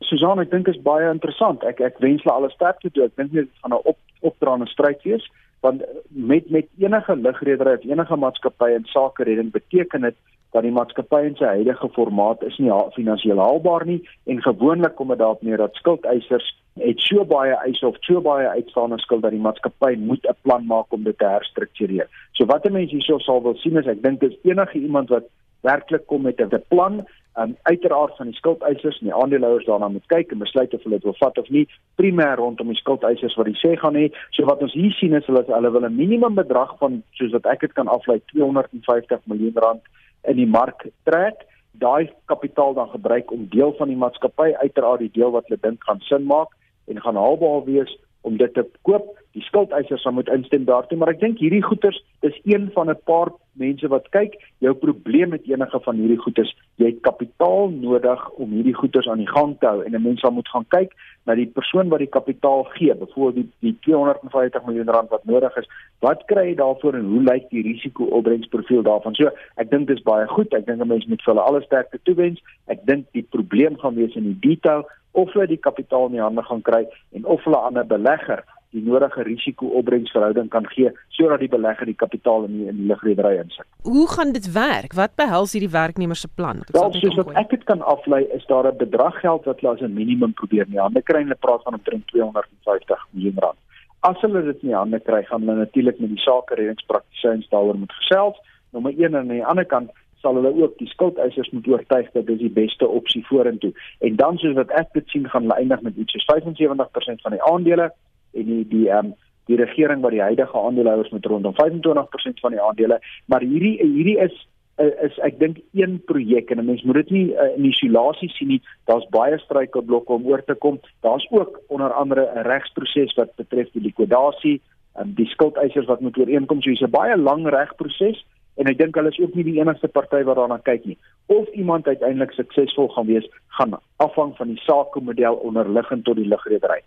[0.00, 1.64] Susan, ek dink is baie interessant.
[1.64, 3.04] Ek ek wens hulle alle sterkte toe.
[3.04, 5.30] Ek dink dit gaan 'n op opdraande stryd wees
[5.62, 10.16] want met met enige lugredery of enige maatskappy in sake redding beteken dit
[10.52, 15.14] dat die maatskappy in sy huidige formaat is nie finansiëel haalbaar nie en gewoonlik kom
[15.14, 19.34] dit daarop neer dat skuldeisers het so baie eise of so baie uitstaande skuld dat
[19.34, 22.08] die maatskappy moet 'n plan maak om dit te herstruktureer.
[22.32, 25.24] So wat 'n mens hierso sal wil sien is ek dink dis enige iemand wat
[25.60, 30.06] werklik kom met 'n plan um, uiteraard van die skuldeisers en die aandeelhouers daarna moet
[30.12, 31.64] kyk en besluit of hulle dit wil vat of nie.
[32.00, 34.08] Primêr rondom die skuldeisers wat die sê gaan hê.
[34.36, 37.46] So wat ons hier sien is hulle hulle wil 'n minimum bedrag van soos wat
[37.46, 39.82] ek dit kan aflei 250 miljoen rand
[40.24, 41.46] in die mark trek.
[41.72, 45.84] Daai kapitaal dan gebruik om deel van die maatskappy uiteraard die deel wat hulle dink
[45.84, 46.48] gaan sin maak
[46.86, 49.18] en gaan haalbaar wees om dit te koop.
[49.32, 53.00] Die skuldeisers sal moet instem daartoe, maar ek dink hierdie goederes is een van 'n
[53.08, 54.36] paar mense wat kyk.
[54.58, 59.24] Jou probleem met enige van hierdie goederes, jy het kapitaal nodig om hierdie goederes aan
[59.24, 60.92] die gang te hou en 'n mens sal moet gaan kyk
[61.24, 65.56] na die persoon wat die kapitaal gee, byvoorbeeld die, die 250 miljoen rand wat nodig
[65.56, 65.68] is.
[65.98, 69.14] Wat kry jy daarvoor en hoe lyk die risiko-opbrengsprofiel daarvan?
[69.14, 70.54] So, ek dink dis baie goed.
[70.54, 72.42] Ek dink 'n mens moet vir hulle alle sterkte toewens.
[72.66, 76.24] Ek dink die probleem gaan wees in die detail of hulle die kapitaal in die
[76.24, 81.42] hande gaan kry en of hulle aan 'n belegger die nodige risiko-opbrengsverhouding kan gee sodat
[81.44, 83.66] die belegger die kapitaal in die, in die lugredery insit.
[83.84, 84.96] Hoe gaan dit werk?
[84.96, 86.62] Wat behels hierdie werknemer se plan?
[86.72, 89.82] Wel, soos wat ek dit kan aflei, is daar 'n bedrag geld wat hulle as
[89.82, 90.80] 'n minimum probeer nie.
[90.80, 93.58] Hulle kry hulle praat van omtrent 250 miljoen rand.
[94.00, 97.76] As hulle dit in die hande kry, gaan hulle natuurlik met die sake reddingspraktisyns daaroor
[97.78, 98.36] moet gesels.
[98.70, 99.90] Nommer 1 en aan die ander kant
[100.22, 103.72] sal hulle ook die skuldeisers moet oortuig dat dit die beste opsie vorentoe.
[104.00, 107.36] En dan soos wat ek dit sien gaan hulle eindig met iets soos 75% van
[107.36, 107.90] die aandele
[108.32, 109.14] en die die ehm um,
[109.50, 114.18] die regering wat die huidige aandeelhouers met rondom 25% van die aandele, maar hierdie hierdie
[114.22, 114.36] is
[114.82, 118.48] is ek dink een projek en 'n mens moet dit nie uh, in isolasie sien
[118.48, 118.62] nie.
[118.86, 120.80] Daar's baie struikelblokke om oor te kom.
[121.00, 124.60] Daar's ook onder andere 'n regsproses wat betref die likwidasie,
[124.98, 126.62] um, die skuldeisers wat moet ooreenkom.
[126.62, 128.24] So dis 'n baie lang regproses
[128.60, 130.98] en ek dink hulle is ook nie die enigste party wat daarna kyk nie.
[131.32, 136.82] Of iemand uiteindelik suksesvol gaan wees, gaan afhang van die sakemodel onderliggend tot die lugredery.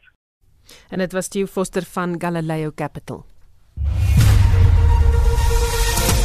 [0.90, 3.26] En dit was Steve Foster van Galileo Capital.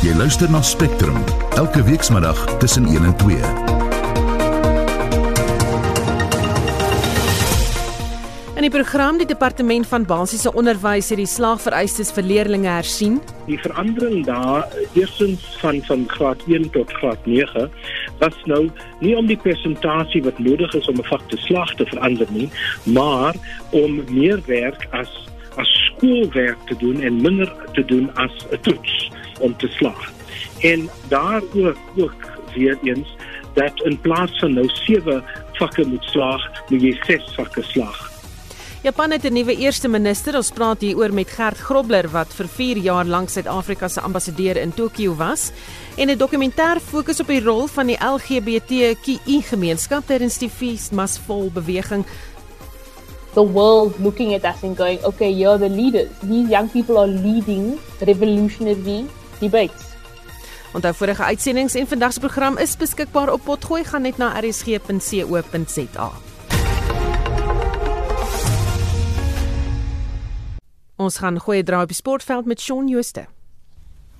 [0.00, 1.18] Jy luister na Spectrum
[1.56, 3.69] elke weekmiddag tussen 1 en 2.
[8.60, 13.14] In die program die departement van basiese onderwys het die slaagvereistes vir leerders hersien.
[13.46, 17.70] Die verandering daar eerstens van van graad 1 tot graad 9
[18.18, 18.66] was nou
[19.00, 22.50] nie om die persentasie wat nodig is om 'n vak te slaag te verander nie,
[22.84, 23.34] maar
[23.70, 25.08] om meer werk as
[25.56, 30.12] as skoolwerk te doen en minder te doen as 'n toets om te slaag.
[30.60, 32.20] En daar ook ook
[32.54, 33.08] weer eens
[33.54, 38.09] dat in plaas van nou 7 vakke moet slaag, moet jy 6 vakke slaag.
[38.82, 40.36] Japan het 'n nuwe eerste minister.
[40.36, 44.56] Ons praat hier oor met Gert Grobler wat vir 4 jaar lank Suid-Afrika se ambassadeur
[44.56, 45.50] in Tokio was.
[45.96, 51.18] En 'n dokumentêr fokus op die rol van die LGBTQI gemeenskap tydens die Feast Must
[51.18, 52.04] Fall beweging.
[53.34, 56.10] the world looking at us and going, okay, you're the leaders.
[56.22, 59.06] These young people are leading revolutionary
[59.40, 59.84] debates.
[60.72, 66.29] Onthou vorige uitsendings en vandag se program is beskikbaar op potgooi gaan net na rsg.co.za.
[71.00, 73.22] Ons gaan goeie draai op die sportveld met Shaun Jooste.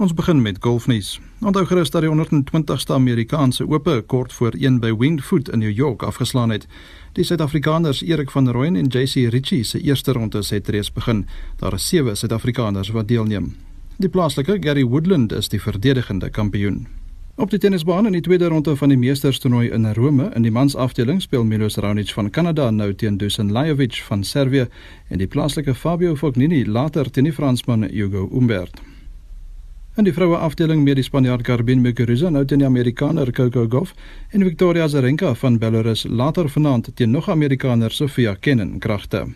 [0.01, 1.19] Ons begin met golfnuus.
[1.45, 6.03] Onthou gerus dat die 120ste Amerikaanse Ope kort voor 1 by Wingfoot in New York
[6.03, 6.65] afgeslaan het.
[7.13, 11.27] Die Suid-Afrikaners Erik van Rooyen en JC Ritchie se eerste ronde het reeds begin.
[11.57, 13.57] Daar is sewe Suid-Afrikaners wat deelneem.
[13.97, 16.87] Die plaaslike Gary Woodland is die verdedigende kampioen.
[17.41, 21.23] Op die tennisbaan in die tweede ronde van die Meesterstoernooi in Rome in die mansafdeling
[21.23, 24.67] speel Milos Raonic van Kanada nou teen Dusan Lajovic van Servië
[25.09, 28.83] en die plaaslike Fabio Fognini later teen die Fransman Hugo Humbert.
[29.97, 33.95] In die vroue afdeling met die Spanjaard Garbine Muguruza nou teen die Amerikaner Coco Gauff
[34.31, 39.31] en Victoria Azarenka van Belarus later vanaand teen nog Amerikaner Sofia Kenin kragte.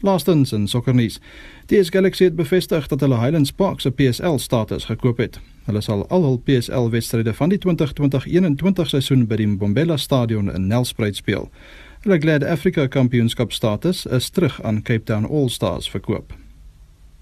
[0.00, 1.18] Laastens in sokkernuus.
[1.66, 5.40] DS Galaxy het bevestig dat hulle Highlands Park se PSL status gekoop het.
[5.66, 10.66] Hulle sal al hul PSL wedstryde van die 2020-21 seisoen by die Mbombela Stadion in
[10.66, 11.48] Nelspruit speel.
[12.04, 16.32] Hulle Glad Africa Kampioenskap status is terug aan Cape Town All Stars verkoop.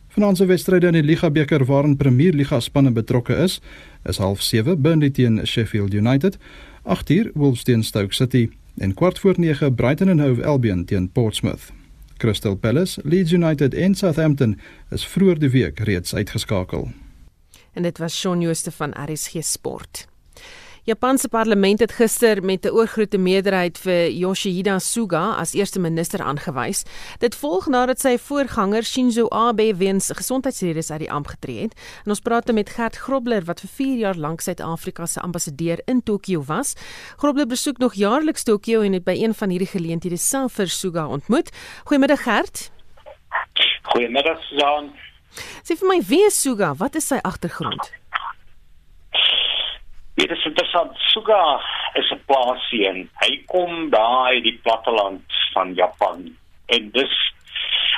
[0.09, 3.61] Vanaand se wedstryde in die Liga beker waarin Premier Liga spanne betrokke is,
[4.05, 6.37] is half 7 Burnley teen Sheffield United,
[6.85, 11.73] 8uur Wolves teen Stoke City en kwart voor 9 Brighton and Hove Albion teen Portsmouth.
[12.17, 16.91] Crystal Palace, Leeds United en Southampton is vroeër die week reeds uitgeskakel.
[17.73, 20.07] En dit was Shaun Jooste van RSG Sport.
[20.87, 26.85] Japanse parlement het gister met 'n oorgrootste meerderheid vir Yoshihide Suga as eerste minister aangewys.
[27.19, 31.75] Dit volg nadat sy voorganger Shinzo Abe weens gesondheidsredes uit die ampt getree het.
[32.05, 36.03] En ons praat met Gert Grobler wat vir 4 jaar lank Suid-Afrika se ambassadeur in
[36.03, 36.75] Tokio was.
[37.17, 41.07] Grobler besoek nog jaarliks Tokio en het by een van hierdie geleenthede self vir Suga
[41.07, 41.51] ontmoet.
[41.85, 42.71] Goeiemiddag Gert.
[43.83, 44.93] Goeiemiddag Susan.
[45.65, 46.75] Sê vir my wie is Suga?
[46.75, 47.91] Wat is sy agtergrond?
[50.17, 50.97] Dit is interessant.
[51.13, 51.61] Suga
[52.01, 53.09] is 'n plaasseun.
[53.21, 56.37] Hy kom daar uit die platteland van Japan.
[56.67, 57.15] En dis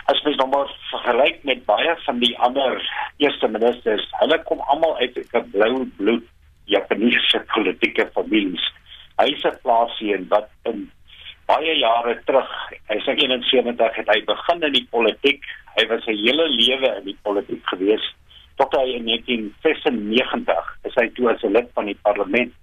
[0.04, 2.82] as mens nou maar vergelyk met baie van die ander
[3.16, 6.26] eerste ministers, hulle kom almal uit 'n blou bloed
[6.64, 8.64] Japannese politieke families.
[9.16, 10.90] Hy's 'n plaasseun wat in
[11.46, 12.50] baie jare terug,
[12.86, 15.44] hy's 71, het hy begin in die politiek.
[15.76, 18.14] Hy was sy hele lewe in die politiek gewees
[18.58, 22.54] tot hy in 1996 is hy toe as 'n lid van die parlement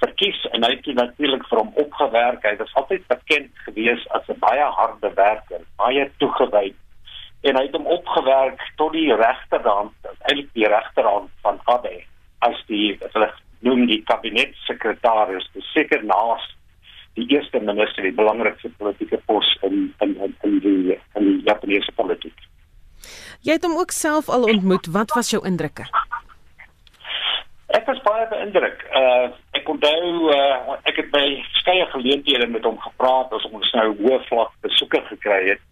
[0.00, 2.44] verkies en hy het natuurlik vir hom opgewerk.
[2.44, 6.76] Hy was altyd bekend gewees as 'n baie harde werker, baie toegewyd
[7.42, 9.92] en hy het hom opgewerk tot die regterhand,
[10.28, 12.02] eintlik die regterhand van Abe
[12.40, 13.30] as die hulle
[13.60, 16.44] noem die kabinetsekretaris, die seker naas
[17.18, 22.36] die eerste minister, die belangrikste politieke pos in in in die in die Japaneese politiek.
[23.46, 24.86] Jy het hom ook self al ontmoet.
[24.86, 25.86] Wat was jou indrukke?
[27.70, 28.82] Ek was baie beïndruk.
[28.98, 33.88] Uh ek onthou uh ek het by verskeie geleenthede met hom gepraat as ons nou
[34.00, 35.62] hoë vlak besoeke gekry het.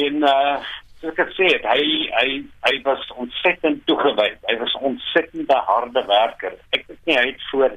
[0.00, 0.56] En uh
[1.02, 1.82] soos ek sê, hy
[2.16, 2.30] hy
[2.64, 4.40] hy was ontsettend toegewyd.
[4.48, 6.56] Hy was 'n ontsettende harde werker.
[6.72, 7.76] Ek weet nie hy het voor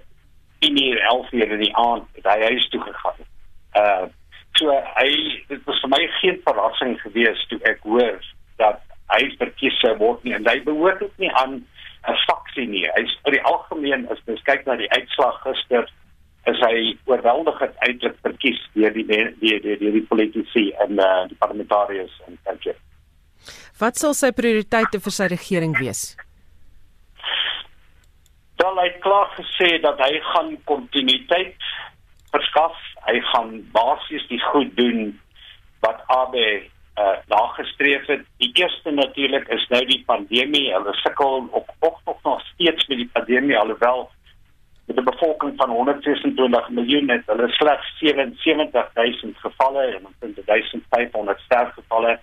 [0.59, 3.21] 10 uur 11 uur in die aand by hy huis toe gegaan.
[3.75, 4.07] Uh
[4.59, 5.11] so hy
[5.47, 8.19] dit was vir my geen verrassing gewees toe ek hoor
[8.61, 11.59] dat hy verkies sou word nie en hy behoort ook nie aan
[12.07, 12.85] 'n faksie nie.
[12.95, 15.89] Hy's oor die algemeen as jy kyk na die uitslag gister
[16.49, 21.37] is hy oorweldigend uitlik verkies deur die die die die, die politici en uh, die
[21.37, 22.73] parlementariërs en kanke.
[23.81, 26.01] Wat sal sy prioriteite vir sy regering wees?
[28.61, 31.69] Wel hy het klaar gesê dat hy gaan kontinuïteit
[32.33, 32.77] verskaf.
[33.07, 35.09] Hy gaan basies die goed doen
[35.81, 36.37] wat AB
[36.99, 38.25] uh nagestreef het.
[38.37, 40.73] Die eerste natuurlik is nou die pandemie.
[40.73, 44.09] Hulle sukkel op op nog steeds met die pandemie alhoewel
[44.87, 52.19] met 'n bevolking van 126 miljoen het hulle slegs 77000 gevalle en omtrent 1500 sterfgevalle.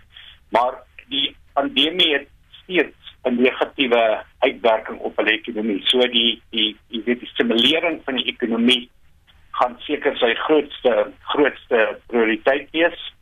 [0.49, 0.75] Maar
[1.09, 2.29] die pandemie het
[2.63, 5.83] steeds 'n negatiewe uitwerking op hulle ekonomie.
[5.85, 8.91] So die die die, die, die stimulering van die ekonomie
[9.51, 13.15] gaan seker sy grootste grootste prioriteit wees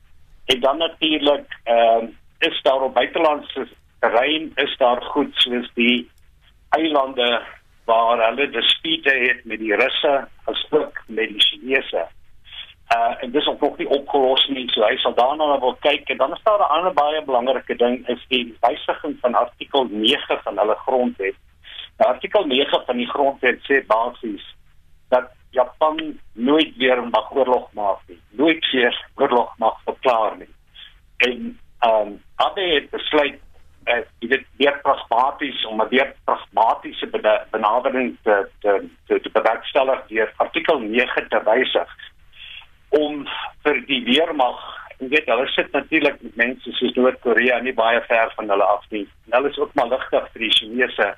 [0.47, 3.69] En dan natuurlik ehm uh, is daar op buitelandse
[4.01, 6.11] terrein is daar goed soos die
[6.69, 7.43] eilande
[7.85, 12.07] waar hulle dispute het met die Russe asook met die Chinese.
[12.97, 14.69] Uh en dis ook nie opgelos nie.
[14.71, 18.09] So hy sal daarna wil kyk en dan is daar 'n ander baie belangrike ding
[18.09, 21.35] is die wysiging van artikel 9 van hulle grondwet.
[21.99, 24.56] Nou artikel 9 van die grondwet sê basies
[25.57, 28.21] Japan nooit weer mag oorlog maak nie.
[28.41, 30.53] Nooit weer oorlog mag op klaar nie.
[31.17, 33.41] En ehm um, Abe het besluit
[33.85, 37.07] uh, dit weer pragmaties om 'n weer pragmatiese
[37.51, 41.97] benadering te te te, te bewerkstellig deur artikel 9 te wysig
[42.89, 43.27] om
[43.63, 44.61] vir die weermag
[44.99, 48.85] en weet hulle sit natuurlik met mense soos Noord-Korea nie baie ver van hulle af
[48.91, 49.09] nie.
[49.31, 51.09] Hulle is ook maar ligtig vir die Chinese.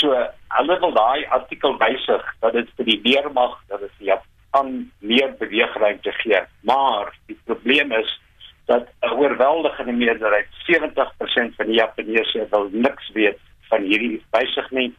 [0.00, 0.12] So
[0.58, 4.20] hulle wil daai artikel wysig dat dit vir die weermag dat dit ja
[4.56, 6.40] aan meer beweegruimte gee.
[6.60, 8.20] Maar die probleem is
[8.66, 14.94] dat 'n oorweldigende meerderheid, 70% van die Japaneese wil niks weet van hierdie wysig nie.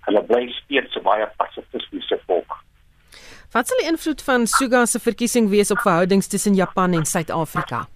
[0.00, 2.56] Hulle bly steeds so baie pasifistiese volk.
[3.52, 7.91] Wat sal die invloed van Suga se verkiesing wees op verhoudings tussen Japan en Suid-Afrika?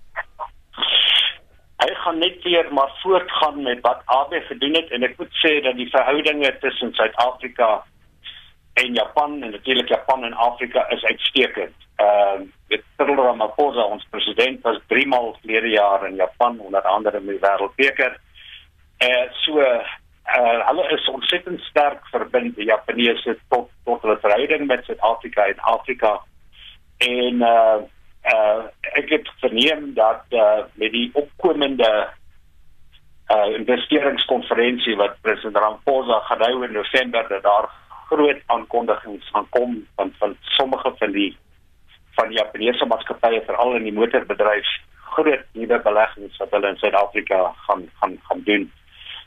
[1.77, 5.61] Hy gaan net weer maar voortgaan met wat Abe gedoen het en ek moet sê
[5.63, 7.85] dat die verhoudinge tussen Suid-Afrika
[8.77, 11.75] en Japan en natuurlik Japan en Afrika is uitstekend.
[11.97, 16.83] Ehm uh, met Cyril Ramaphosa ons president was 3 maal verlede jaar in Japan onder
[16.83, 18.21] andere met die wêreldbeker.
[18.97, 19.85] Eh uh, so eh
[20.37, 25.61] uh, hulle is ontsettend sterk verbind die Japaneese tot tot hulle verhouding met Suid-Afrika en
[25.61, 26.21] Afrika.
[26.99, 27.83] En eh uh,
[28.35, 32.09] uh, ek het verneem dat eh uh, met die opkomende
[33.27, 37.69] eh uh, investeringskonferensie wat president Ramaphosa gehou in November dat daar
[38.09, 41.37] groot aankondigings gaan kom van van sommige van die
[42.15, 44.67] van die Japaneese maatskappye veral in die motorbedryf
[45.17, 48.73] groot nuwe beleggings wat hulle in Suid-Afrika gaan gaan gaan doen.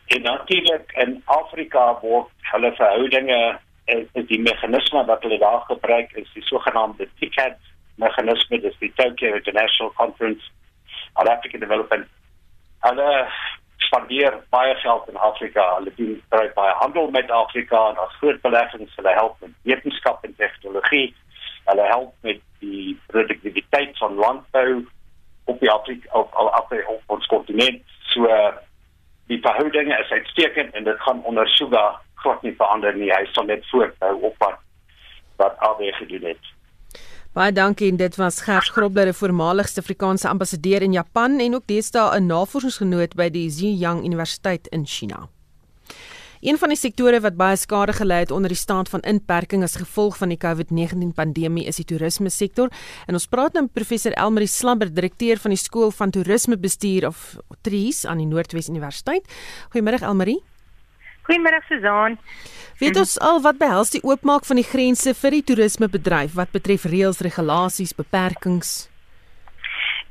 [0.06, 6.12] En natuurlik in Afrika word hulle verhoudinge is, is die meganisme wat hulle daar gebruik
[6.12, 7.58] is die sogenaamde TICAD
[8.00, 10.52] meganisme dis die Tokyo International Conference
[11.20, 12.08] on African Development.
[12.86, 13.28] Hulle
[13.78, 15.66] spandeer baie geld in Afrika.
[15.78, 20.24] Hulle doen baie baie handel met Afrika en as groot beleggings hulle help met wetenskap
[20.24, 21.16] en tegnologie.
[21.66, 24.86] Hulle help met die produktiwiteit van landbou
[25.46, 27.84] op die Afrika op al op, op ons kontinent.
[28.14, 28.28] So
[29.32, 33.12] die verhoudinge is uitstekend en dit gaan onder Suga glad nie verander nie.
[33.14, 34.60] Hy sal net voortbou op wat
[35.40, 36.50] wat AB gedoen het.
[37.30, 41.68] Baie dankie en dit was Gers Grobler, 'n voormaligste Afrikaanse ambassadeur in Japan en ook
[41.68, 45.30] deesdae 'n navorsingsgenoot by die Zhejiang Universiteit in China.
[46.42, 49.76] Een van die sektore wat baie skade gelei het onder die staat van inperking as
[49.76, 52.70] gevolg van die COVID-19 pandemie is die toerisme sektor.
[53.06, 57.36] En ons praat nou met professor Elmarie Slabber, direkteur van die skool van toerismebestuur of
[57.62, 59.28] TRIS aan die Noordwes Universiteit.
[59.70, 60.49] Goeiemôre Elmarie.
[61.28, 62.18] Goeiemôre Suzan.
[62.80, 66.86] Weet ons al wat behels die oopmaak van die grense vir die toerismebedryf wat betref
[66.88, 68.88] reëls, regulasies, beperkings?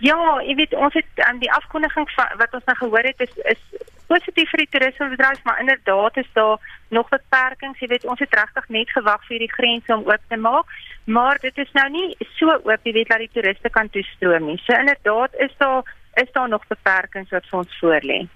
[0.05, 3.33] Ja, jy weet ons het aan die afkondiging van wat ons nou gehoor het is
[3.55, 3.63] is
[4.09, 6.61] positief vir die toerismebedryf, maar inderdaad is daar
[6.95, 7.81] nog beperkings.
[7.81, 10.71] Jy weet ons het regtig net gewag vir die grense om oop te maak,
[11.05, 14.59] maar dit is nou nie so oop jy weet dat die toeriste kan toestroom nie.
[14.65, 15.83] So inderdaad is daar
[16.21, 18.27] is daar nog beperkings wat vir ons voorlê.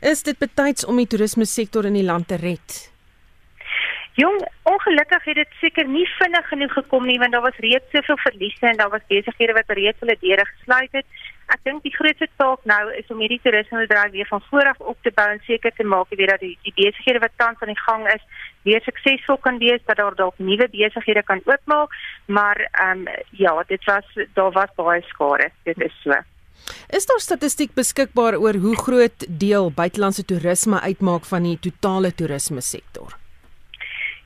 [0.00, 2.88] Is dit betyds om die toerisme sektor in die land te red?
[4.18, 8.16] Jong, ongelukkig het dit seker nie vinnig genoeg gekom nie want daar was reeds soveel
[8.18, 11.06] verliese en daar was besighede wat reeds hulle deure gesluit het.
[11.54, 14.98] Ek dink die grootste taak nou is om hierdie toerismebedryf weer van voor af op
[15.06, 17.84] te bou en seker te maak weer dat die, die besighede wat tans aan die
[17.84, 18.24] gang is,
[18.66, 21.94] weer suksesvol kan wees, dat daar dalk nuwe besighede kan oopmaak,
[22.26, 25.52] maar ehm um, ja, dit was daar was baie skare.
[25.62, 26.18] Dit is so.
[26.88, 32.60] Is daar statistiek beskikbaar oor hoe groot deel buitelandse toerisme uitmaak van die totale toerisme
[32.60, 33.16] sektor?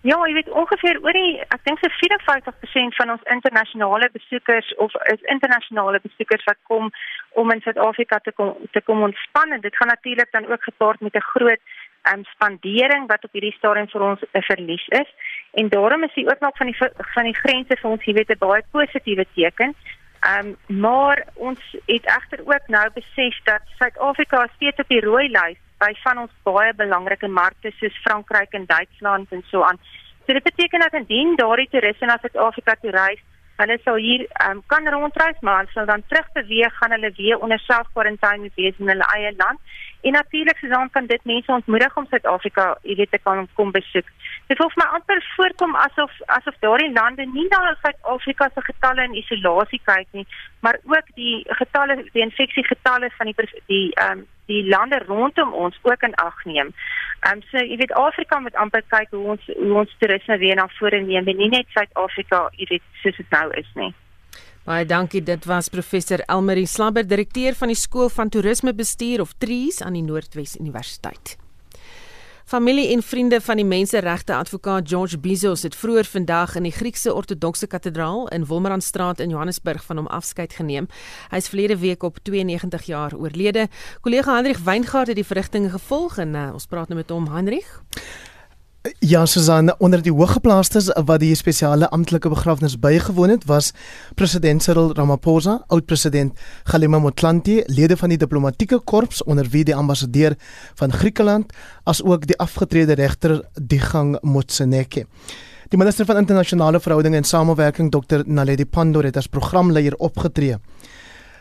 [0.03, 4.95] Ja, jy weet ongeveer oor die ek dink so 54% van ons internasionale besoekers of
[5.12, 6.90] is internasionale besoekers wat kom
[7.38, 11.01] om in Suid-Afrika te kom te kom ontspan en dit gaan natuurlik dan ook gepaard
[11.01, 11.62] met 'n groot
[12.11, 15.11] um, spandering wat op hierdie stadium vir ons 'n verlies is.
[15.53, 16.77] En daarom is die oopmaak van die
[17.14, 19.75] van die grense vir ons, jy weet, 'n baie positiewe teken.
[20.22, 25.28] Ehm um, maar ons het egter ook nou besef dat Suid-Afrika steeds op die rooi
[25.28, 29.80] lys by van ons baie belangrike markte soos Frankryk en Duitsland en so aan.
[30.26, 33.22] So dit beteken dat indien daardie toeriste na Suid-Afrika toe reis,
[33.62, 37.38] hulle sal hier um, kan rondreis, maar hulle sal dan terug beweeg gaan hulle weer
[37.38, 39.61] onder self-quarantaine wees in hulle eie land.
[40.03, 44.09] En natuurlik Susan kan dit mense ontmoedig om Suid-Afrika, jy weet, te kan kom besoek.
[44.51, 49.14] Dit hoef my amper voorkom asof asof daardie lande nie na Suid-Afrika se getalle in
[49.22, 50.27] isolasie kyk nie,
[50.61, 55.54] maar ook die getalle die infeksie getalle van die die ehm um, die lande rondom
[55.64, 56.74] ons ook in ag neem.
[57.22, 60.57] Ehm um, so jy weet Afrika moet amper kyk hoe ons hoe ons toerisme weer
[60.59, 63.92] na vore neem, nie net Suid-Afrika, jy weet, soos dit nou is nie.
[64.62, 65.22] Baie dankie.
[65.26, 70.07] Dit was professor Elmarie Slabber, direkteur van die skool van toerismebestuur of TRIS aan die
[70.07, 71.41] Noordwes Universiteit.
[72.53, 77.14] Familie en vriende van die menseregte advokaat George Bizos het vroeër vandag in die Griekse
[77.14, 80.88] Ortodokse Kathedraal in Wolmaranstraat in Johannesburg van hom afskeid geneem.
[81.30, 83.70] Hy is verlede week op 92 jaar oorlede.
[84.00, 87.72] Kollega Hendrik Weingart het die verrigtinge gevolg en uh, ons praat nou met hom, Hendrik.
[88.83, 93.68] Ja, Susan, onder die hooggeplaastes wat die spesiale amptelike begrafnis bygewoon het, was
[94.18, 100.35] president Cyril Ramaphosa, oud-president Kgalema Motlanthe, lede van die diplomatieke korps onder wie die ambassadeur
[100.80, 101.55] van Griekeland,
[101.87, 105.07] asook die afgetrede regter Digang Motseneke.
[105.70, 110.59] Die minister van internasionale verhoudinge en samewerking, Dr Naledi Pandor, het as programleier opgetree.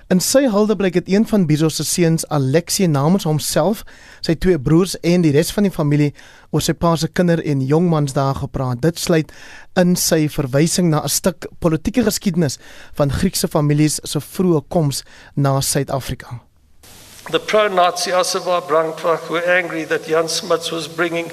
[0.09, 3.83] In sy huldeblyk het een van Bizos se seuns, Alexie, namens homself,
[4.21, 6.11] sy twee broers en die res van die familie
[6.51, 8.81] oor sy pa se kinder- en jongmansdae gepraat.
[8.81, 9.31] Dit sluit
[9.79, 12.57] in sy verwysing na 'n stuk politieke geskiedenis
[12.93, 15.03] van Griekse families se vroeë koms
[15.35, 16.41] na Suid-Afrika.
[17.29, 21.31] The pro-Nazi Asava Brankvak were angry that Jan Smuts was bringing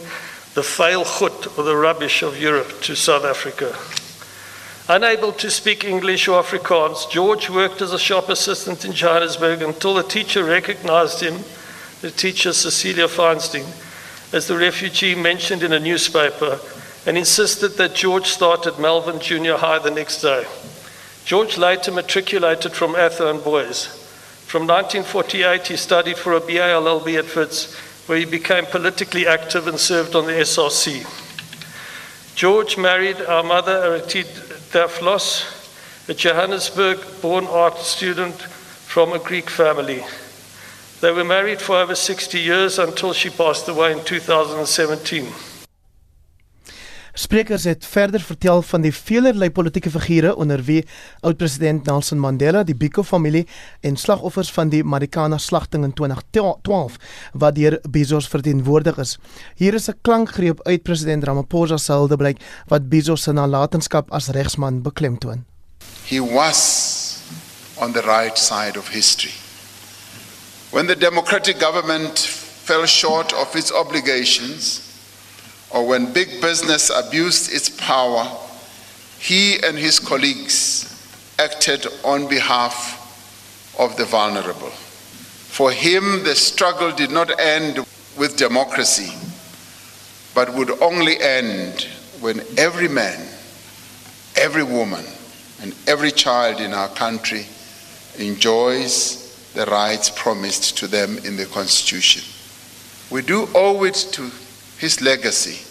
[0.54, 3.74] the fail goed or the rubbish of Europe to South Africa.
[4.90, 9.98] Unable to speak English or Afrikaans, George worked as a shop assistant in Johannesburg until
[9.98, 11.44] a teacher recognized him,
[12.00, 13.66] the teacher Cecilia Feinstein,
[14.32, 16.58] as the refugee mentioned in a newspaper
[17.04, 20.46] and insisted that George start at Melbourne Junior High the next day.
[21.26, 23.88] George later matriculated from Atherton Boys.
[24.46, 27.74] From 1948, he studied for a BA LLB at Wits,
[28.08, 31.04] where he became politically active and served on the SRC.
[32.34, 40.04] George married our mother, Aretid Daflos, a Johannesburg born art student from a Greek family.
[41.00, 45.32] They were married for over 60 years until she passed away in 2017.
[47.18, 50.84] Sprekers het verder vertel van die velerlei politieke figure onder wie
[51.26, 53.42] oud-president Nelson Mandela, die Biko familie
[53.82, 57.00] en slagoffers van die Marikana slagting in 2012
[57.32, 59.16] wat deur Bezos verteenwoordig is.
[59.56, 62.38] Hier is 'n klankgreep uit president Ramaphosa se huldeblyk
[62.68, 65.44] wat Bezos se nalatenskap as regsman beklemtoon.
[66.06, 67.18] He was
[67.74, 69.34] on the right side of history.
[70.70, 72.18] When the democratic government
[72.64, 74.87] fell short of its obligations,
[75.70, 78.26] or when big business abused its power,
[79.18, 80.84] he and his colleagues
[81.38, 82.96] acted on behalf
[83.78, 84.70] of the vulnerable.
[84.70, 87.78] For him, the struggle did not end
[88.16, 89.12] with democracy,
[90.34, 91.88] but would only end
[92.20, 93.26] when every man,
[94.36, 95.04] every woman,
[95.60, 97.46] and every child in our country
[98.18, 102.22] enjoys the rights promised to them in the Constitution.
[103.10, 104.30] We do owe it to
[104.78, 105.64] his legacy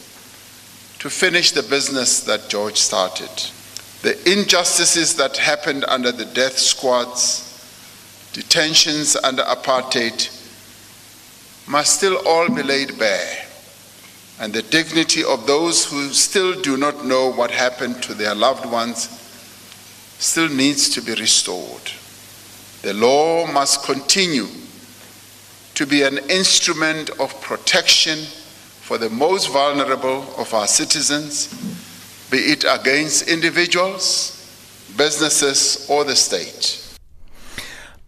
[0.99, 3.29] to finish the business that George started.
[4.01, 7.43] The injustices that happened under the death squads,
[8.33, 10.33] detentions under apartheid,
[11.67, 13.45] must still all be laid bare.
[14.39, 18.65] And the dignity of those who still do not know what happened to their loved
[18.65, 19.09] ones
[20.19, 21.91] still needs to be restored.
[22.81, 24.47] The law must continue
[25.75, 28.19] to be an instrument of protection
[28.87, 31.49] for the most vulnerable of our citizens,
[32.31, 34.31] be it against individuals,
[34.95, 36.79] businesses, or the state.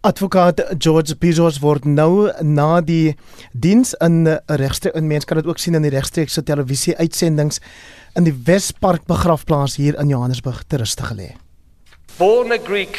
[0.02, 3.18] Advokaat George Bizos word nou na die
[3.52, 7.60] diens in regstreeks in mense kan dit ook sien in die regstreekse televisie uitsendings
[8.16, 11.34] in die Wespark begrafplaas hier in Johannesburg ter ruste gelê.
[12.16, 12.96] Born a Greek,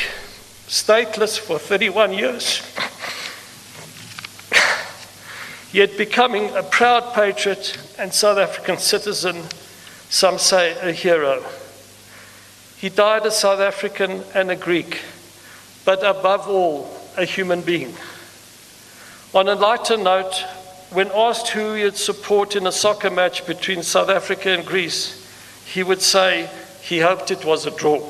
[0.68, 2.60] stateless for 31 years.
[5.72, 9.44] Yet becoming a proud patriot and South African citizen,
[10.08, 11.44] some say a hero.
[12.76, 15.00] He died a South African and a Greek,
[15.84, 17.94] but above all, a human being.
[19.32, 20.44] On a lighter note,
[20.90, 25.16] when asked who he'd support in a soccer match between South Africa and Greece,
[25.64, 26.50] he would say
[26.82, 28.04] he hoped it was a draw.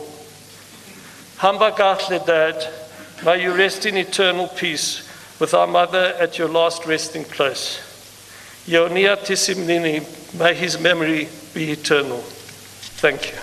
[1.36, 2.72] Hamba Gatle, Dad,
[3.22, 5.09] may you rest in eternal peace
[5.40, 7.80] with our mother at your last resting place.
[8.68, 10.04] Ionia Tisimnini,
[10.38, 12.20] may his memory be eternal.
[13.00, 13.38] Thank you.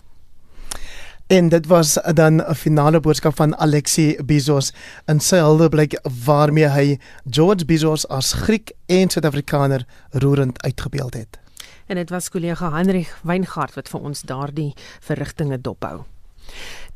[1.28, 4.72] En dit was dan 'n finale boodskap van Alexi Bizos
[5.06, 11.40] in sy huldeblyk waarmee hy George Bizos as Griek en Suid-Afrikaner roerend uitgebeeld het.
[11.86, 16.04] En dit was kollega Heinrich Weingart wat vir ons daardie verrigtinge dophou.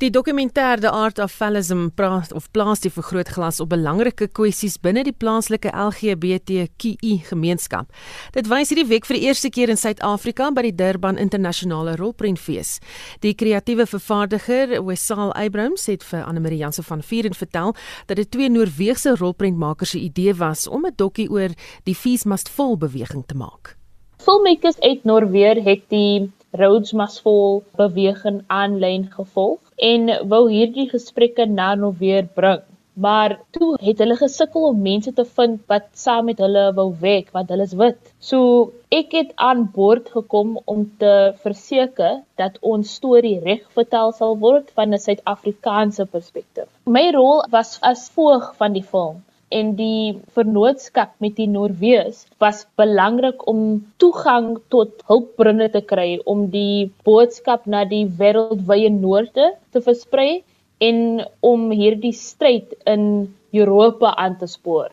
[0.02, 5.04] Die dokumentêr The Art of Fallism praat of plaas die vergrootglas op belangrike kwessies binne
[5.06, 7.92] die plaaslike LGBTQI gemeenskap.
[8.34, 12.80] Dit wys hierdie week vir die eerste keer in Suid-Afrika by die Durban Internasionale Rolprentfees.
[13.22, 17.76] Die kreatiewe vervaardiger, Wesal Abrams, het vir Anne Marie Jansen van Vieren vertel
[18.06, 22.48] dat dit twee Noorse rolprentmakers se idee was om 'n dokkie oor die Fees Must
[22.48, 23.76] Fall beweging te maak.
[24.22, 26.30] Filmmakers uit Noorweer het die
[26.60, 32.60] Rhodes Must Fall beweging aanlyn gevolg en wou hierdie gesprekke na Noorweer bring.
[33.04, 37.30] Maar toe het hulle gesukkel om mense te vind wat saam met hulle wou werk,
[37.32, 38.12] want hulle is wit.
[38.20, 41.14] So ek het aan boord gekom om te
[41.46, 46.68] verseker dat ons storie reg vertel sal word van 'n Suid-Afrikaanse perspektief.
[46.84, 49.22] My rol was as voog van die film
[49.58, 56.48] en die vernootskap met die Noorwees was belangrik om toegang tot hulpbronne te kry om
[56.54, 60.42] die boodskap na die wêreldwye noorde te versprei
[60.82, 61.22] en
[61.52, 63.04] om hierdie stryd in
[63.52, 64.90] Europa aan te spoor.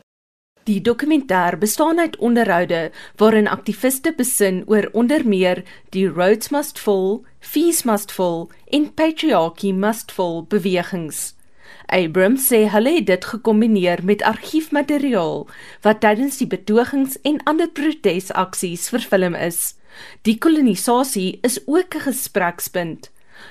[0.70, 5.64] Die dokumentêr bestaan uit onderhoude waarin aktiviste besin oor onder meer
[5.96, 11.39] die Rhodes Must Fall, Fees Must Fall en Patriarchy Must Fall bewegings.
[11.90, 15.48] Abrams sê hulle het dit gekombineer met argiefmateriaal
[15.86, 19.76] wat tydens die betogings en ander protesaksies vervilm is.
[20.28, 23.10] Die kolonisasie is ook 'n gesprekspunt.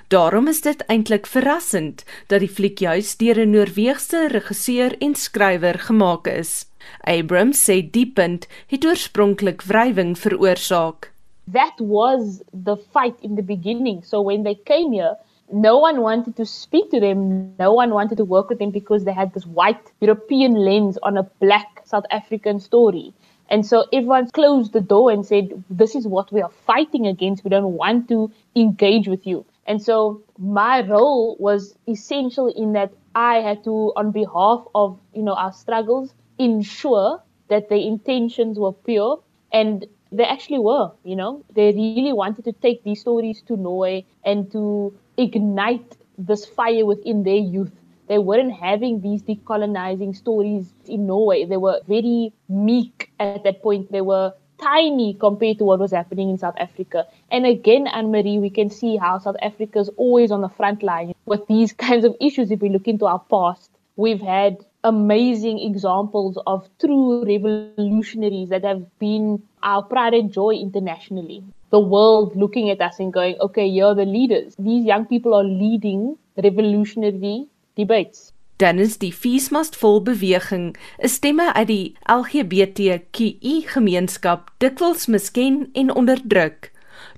[0.08, 5.78] Daarom is dit eintlik verrassend dat die fliek juis deur 'n Noorse regisseur en skrywer
[5.78, 6.66] gemaak is.
[7.04, 11.12] Abrams sê die punt het oorspronklik wrywing veroorsaak.
[11.52, 14.04] That was the fight in the beginning.
[14.04, 15.16] So when they came here,
[15.52, 17.30] no one wanted to speak to them.
[17.36, 21.16] No one wanted to work with them because they had this white European lens on
[21.16, 23.12] a black South African story.
[23.50, 27.44] And so everyone closed the door and said, This is what we are fighting against.
[27.44, 29.44] We don't want to engage with you.
[29.66, 35.22] And so my role was essential in that I had to, on behalf of, you
[35.22, 39.20] know, our struggles, ensure that the intentions were pure
[39.52, 44.04] and they actually were, you know, they really wanted to take these stories to Norway
[44.24, 47.72] and to ignite this fire within their youth.
[48.08, 51.44] They weren't having these decolonizing stories in Norway.
[51.44, 53.92] They were very meek at that point.
[53.92, 57.06] They were tiny compared to what was happening in South Africa.
[57.30, 60.82] And again, Anne Marie, we can see how South Africa is always on the front
[60.82, 62.50] line with these kinds of issues.
[62.50, 68.98] If we look into our past, we've had amazing examples of true revolutionaries that have
[68.98, 71.44] been our pride and joy internationally.
[71.70, 74.54] The world looking at us and going, okay, you're the leaders.
[74.58, 78.32] These young people are leading revolutionary debates.
[78.58, 86.72] dan is die feesmastvol beweging 'n stemme uit die LGBTQI gemeenskap dikwels misken en onderdruk.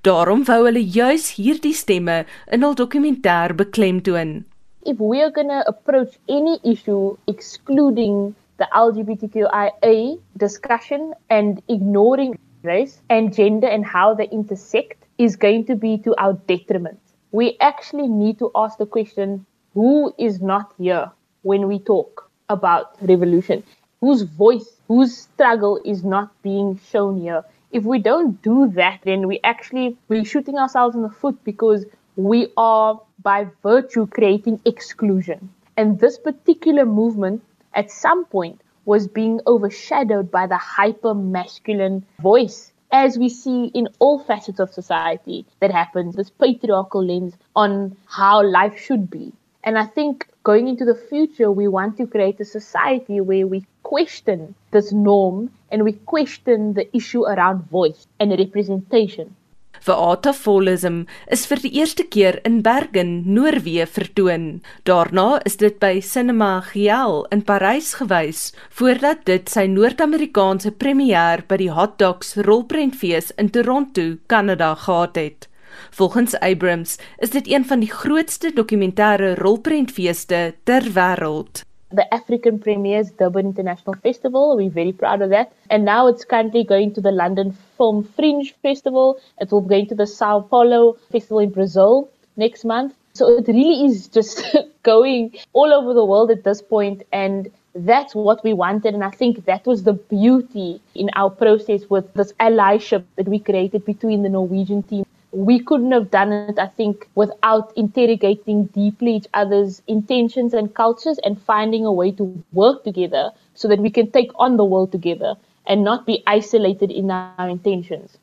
[0.05, 4.45] Daarom wou hulle juis hierdie stemme in hul dokumentêr beklemtoon.
[4.85, 13.01] If we are going to approach any issue excluding the LGBTQIA discussion and ignoring race
[13.09, 17.01] and gender and how they intersect is going to be to our detriment.
[17.33, 21.13] We actually need to ask the question who is not here?
[21.43, 23.63] when we talk about revolution,
[24.01, 27.45] whose voice, whose struggle is not being shown here.
[27.71, 31.87] If we don't do that, then we actually we're shooting ourselves in the foot because
[32.17, 35.51] we are by virtue creating exclusion.
[35.77, 37.43] And this particular movement
[37.75, 43.89] at some point was being overshadowed by the hyper masculine voice as we see in
[44.01, 49.33] all facets of society that happens, this patriarchal lens on how life should be.
[49.63, 53.65] And I think going into the future, we want to create a society where we
[53.85, 59.37] question this norm and we question the issue around voice and representation.
[59.85, 64.61] Theaterfolism is vir die eerste keer in Bergen, Noorwe vertoon.
[64.85, 71.61] Daarna is dit by Cinema Giel in Parys gewys voordat dit sy Noord-Amerikaanse premier by
[71.63, 75.49] die Hot Dogs rolprentfees in Toronto, Kanada gehad het.
[75.97, 81.65] Volgens Abrams is dit een van die grootste dokumentêre rolprentfeeste ter wêreld.
[81.93, 84.57] The African premieres Durban International Festival.
[84.57, 85.53] We're very proud of that.
[85.71, 89.19] And now it's currently going to the London Film Fringe Festival.
[89.41, 92.95] It will be going to the Sao Paulo Festival in Brazil next month.
[93.13, 98.15] So it really is just going all over the world at this point and that's
[98.15, 102.33] what we wanted and I think that was the beauty in our process with this
[102.41, 107.09] allyship that we created between the Norwegian team we couldn't have done it, I think,
[107.15, 113.31] without interrogating deeply each other's intentions and cultures and finding a way to work together
[113.55, 117.49] so that we can take on the world together and not be isolated in our
[117.49, 118.19] intentions.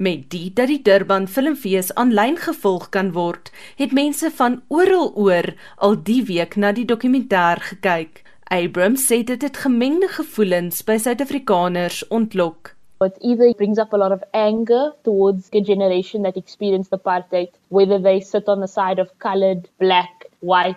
[0.00, 5.52] Met die dat die Durban Filmfees aanlyn gevolg kan word, het mense van oral oor
[5.76, 8.22] al die week na die dokumentêr gekyk.
[8.48, 12.74] Abrams sê dit het gemengde gevoelens by Suid-Afrikaners ontlok.
[13.02, 17.98] It either brings up a lot of anger towards the generation that experienced apartheid, whether
[17.98, 20.76] they sit on the side of colored, black, white.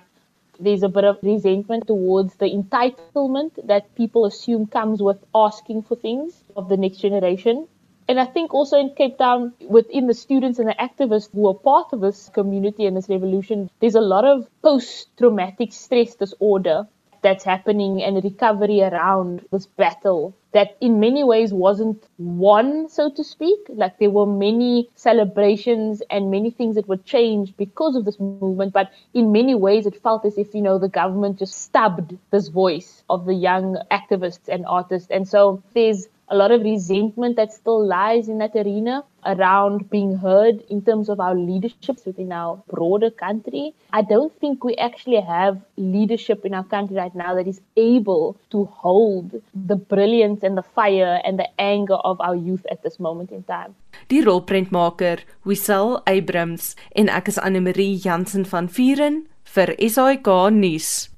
[0.58, 5.98] There's a bit of resentment towards the entitlement that people assume comes with asking for
[5.98, 7.68] things of the next generation.
[8.08, 11.54] And I think also in Cape Town, within the students and the activists who are
[11.54, 16.88] part of this community and this revolution, there's a lot of post traumatic stress disorder
[17.24, 23.24] that's happening and recovery around this battle that in many ways wasn't won, so to
[23.24, 23.60] speak.
[23.70, 28.72] Like there were many celebrations and many things that were changed because of this movement,
[28.72, 32.50] but in many ways it felt as if, you know, the government just stubbed this
[32.50, 35.10] voice of the young activists and artists.
[35.10, 40.18] And so there's a lot of resentment that still lies in that arena around being
[40.18, 43.74] heard in terms of our leadership within our broader country.
[43.92, 48.38] I don't think we actually have leadership in our country right now that is able
[48.52, 53.00] to hold the brilliance and the fire and the anger of our youth at this
[53.00, 53.76] moment in time.
[54.10, 59.24] Die rolprentmaker Wissel Abrams en ek is Anne Marie Jansen van Vieren
[59.56, 61.13] vir SAK nuus.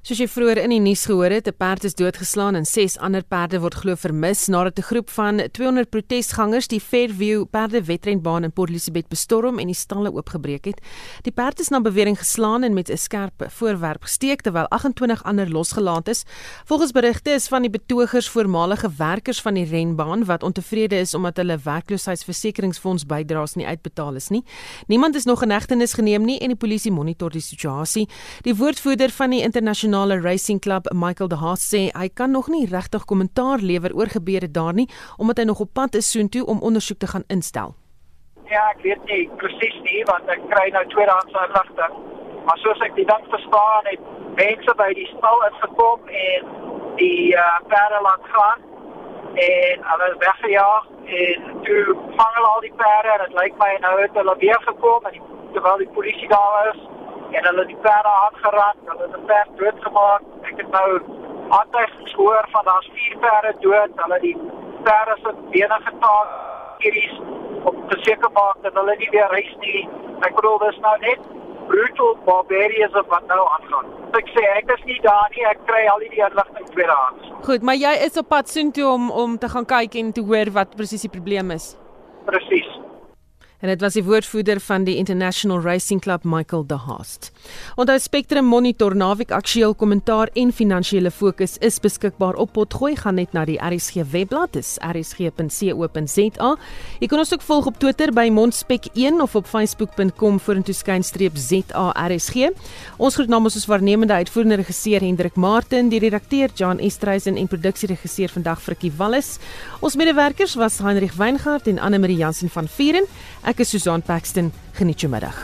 [0.00, 3.22] Soos jy vroeër in die nuus gehoor het, 'n perd is doodgeslaan en 6 ander
[3.22, 8.70] perde word glo vermis nadat 'n groep van 200 protesgangers die Fairview perdewedrenbaan in Port
[8.70, 10.80] Elizabeth bestorm en die stalle oopgebreek het.
[11.22, 15.50] Die perd is na bewering geslaan en met 'n skerp voorwerp gesteek terwyl 28 ander
[15.50, 16.24] losgelaat is.
[16.64, 21.36] Volgens berigte is van die betogers voormalige werkers van die renbaan wat ontevrede is omdat
[21.36, 24.44] hulle werkloosheidsversekeringsfonds bydraes nie uitbetaal is nie.
[24.86, 28.08] Niemand is nog in hegtenis geneem nie en die polisie monitor die situasie.
[28.42, 32.48] Die woordvoerder van die internasionale Nasionale Racing Club, Michael De Haas sê hy kan nog
[32.48, 34.86] nie regtig kommentaar lewer oor gebeure daar nie
[35.18, 37.74] omdat hy nog op pad is soontoe om ondersoek te gaan instel.
[38.46, 41.96] Ja, ek weet nie presies nie want ek kry nou tweedehandse inligting.
[42.46, 44.06] Maar soos ek die ding verstaan het,
[44.38, 46.54] mense by die stal het gekom en
[47.02, 48.62] die uh, perde laat gaan
[49.42, 50.88] en hulle is weggejaag
[51.18, 54.62] en toe vang hulle al die perde en dit lyk my nou het hulle weer
[54.70, 55.26] gekom en die,
[55.58, 56.82] terwyl die polisie daar is
[57.36, 60.22] en hulle die perde aangeraan, hulle het 'n perd doodgemaak.
[60.50, 60.88] Ek het nou
[61.48, 63.90] aantuigings gehoor van daar's vier perde dood.
[64.02, 64.36] Hulle die
[64.84, 66.28] perde se bene getaak
[66.78, 67.10] hierdie
[67.68, 69.88] om te seker maak dat hulle nie weer reis nie.
[70.26, 71.20] Ek bedoel dis nou net
[71.70, 73.86] brutal barbarians wat nou aangaan.
[74.18, 75.44] Ek sê ek is nie daar nie.
[75.52, 77.30] Ek kry al die inligting tweedehands.
[77.46, 80.50] Goed, maar jy is op pad soontoe om om te gaan kyk en te hoor
[80.56, 81.74] wat presies die probleem is.
[82.26, 82.69] Presies.
[83.60, 87.30] En dit was die woordvoerder van die International Racing Club Michael De Haast.
[87.76, 93.32] Onthou Spectrum Monitor naweek aktueel kommentaar en finansiële fokus is beskikbaar op Potgooi gaan net
[93.36, 96.48] na die RSG webblad is rsg.co.za.
[97.00, 102.48] Jy kan ons ook volg op Twitter by mondspek1 of op facebook.com vorentoeskynstreep ZARSG.
[102.96, 108.32] Ons groet namens ons waarnemende uitvoerende regisseur Hendrik Martin, die redakteur Jan Estreisen en produksieregisseur
[108.32, 109.36] vandag Frikkie Wallis.
[109.84, 113.04] Ons medewerkers was Heinrich Weingart en Anne Marie Jansen van Vieren.
[113.50, 114.52] Ek is Susan Paxton.
[114.78, 115.34] Geniet jou middag.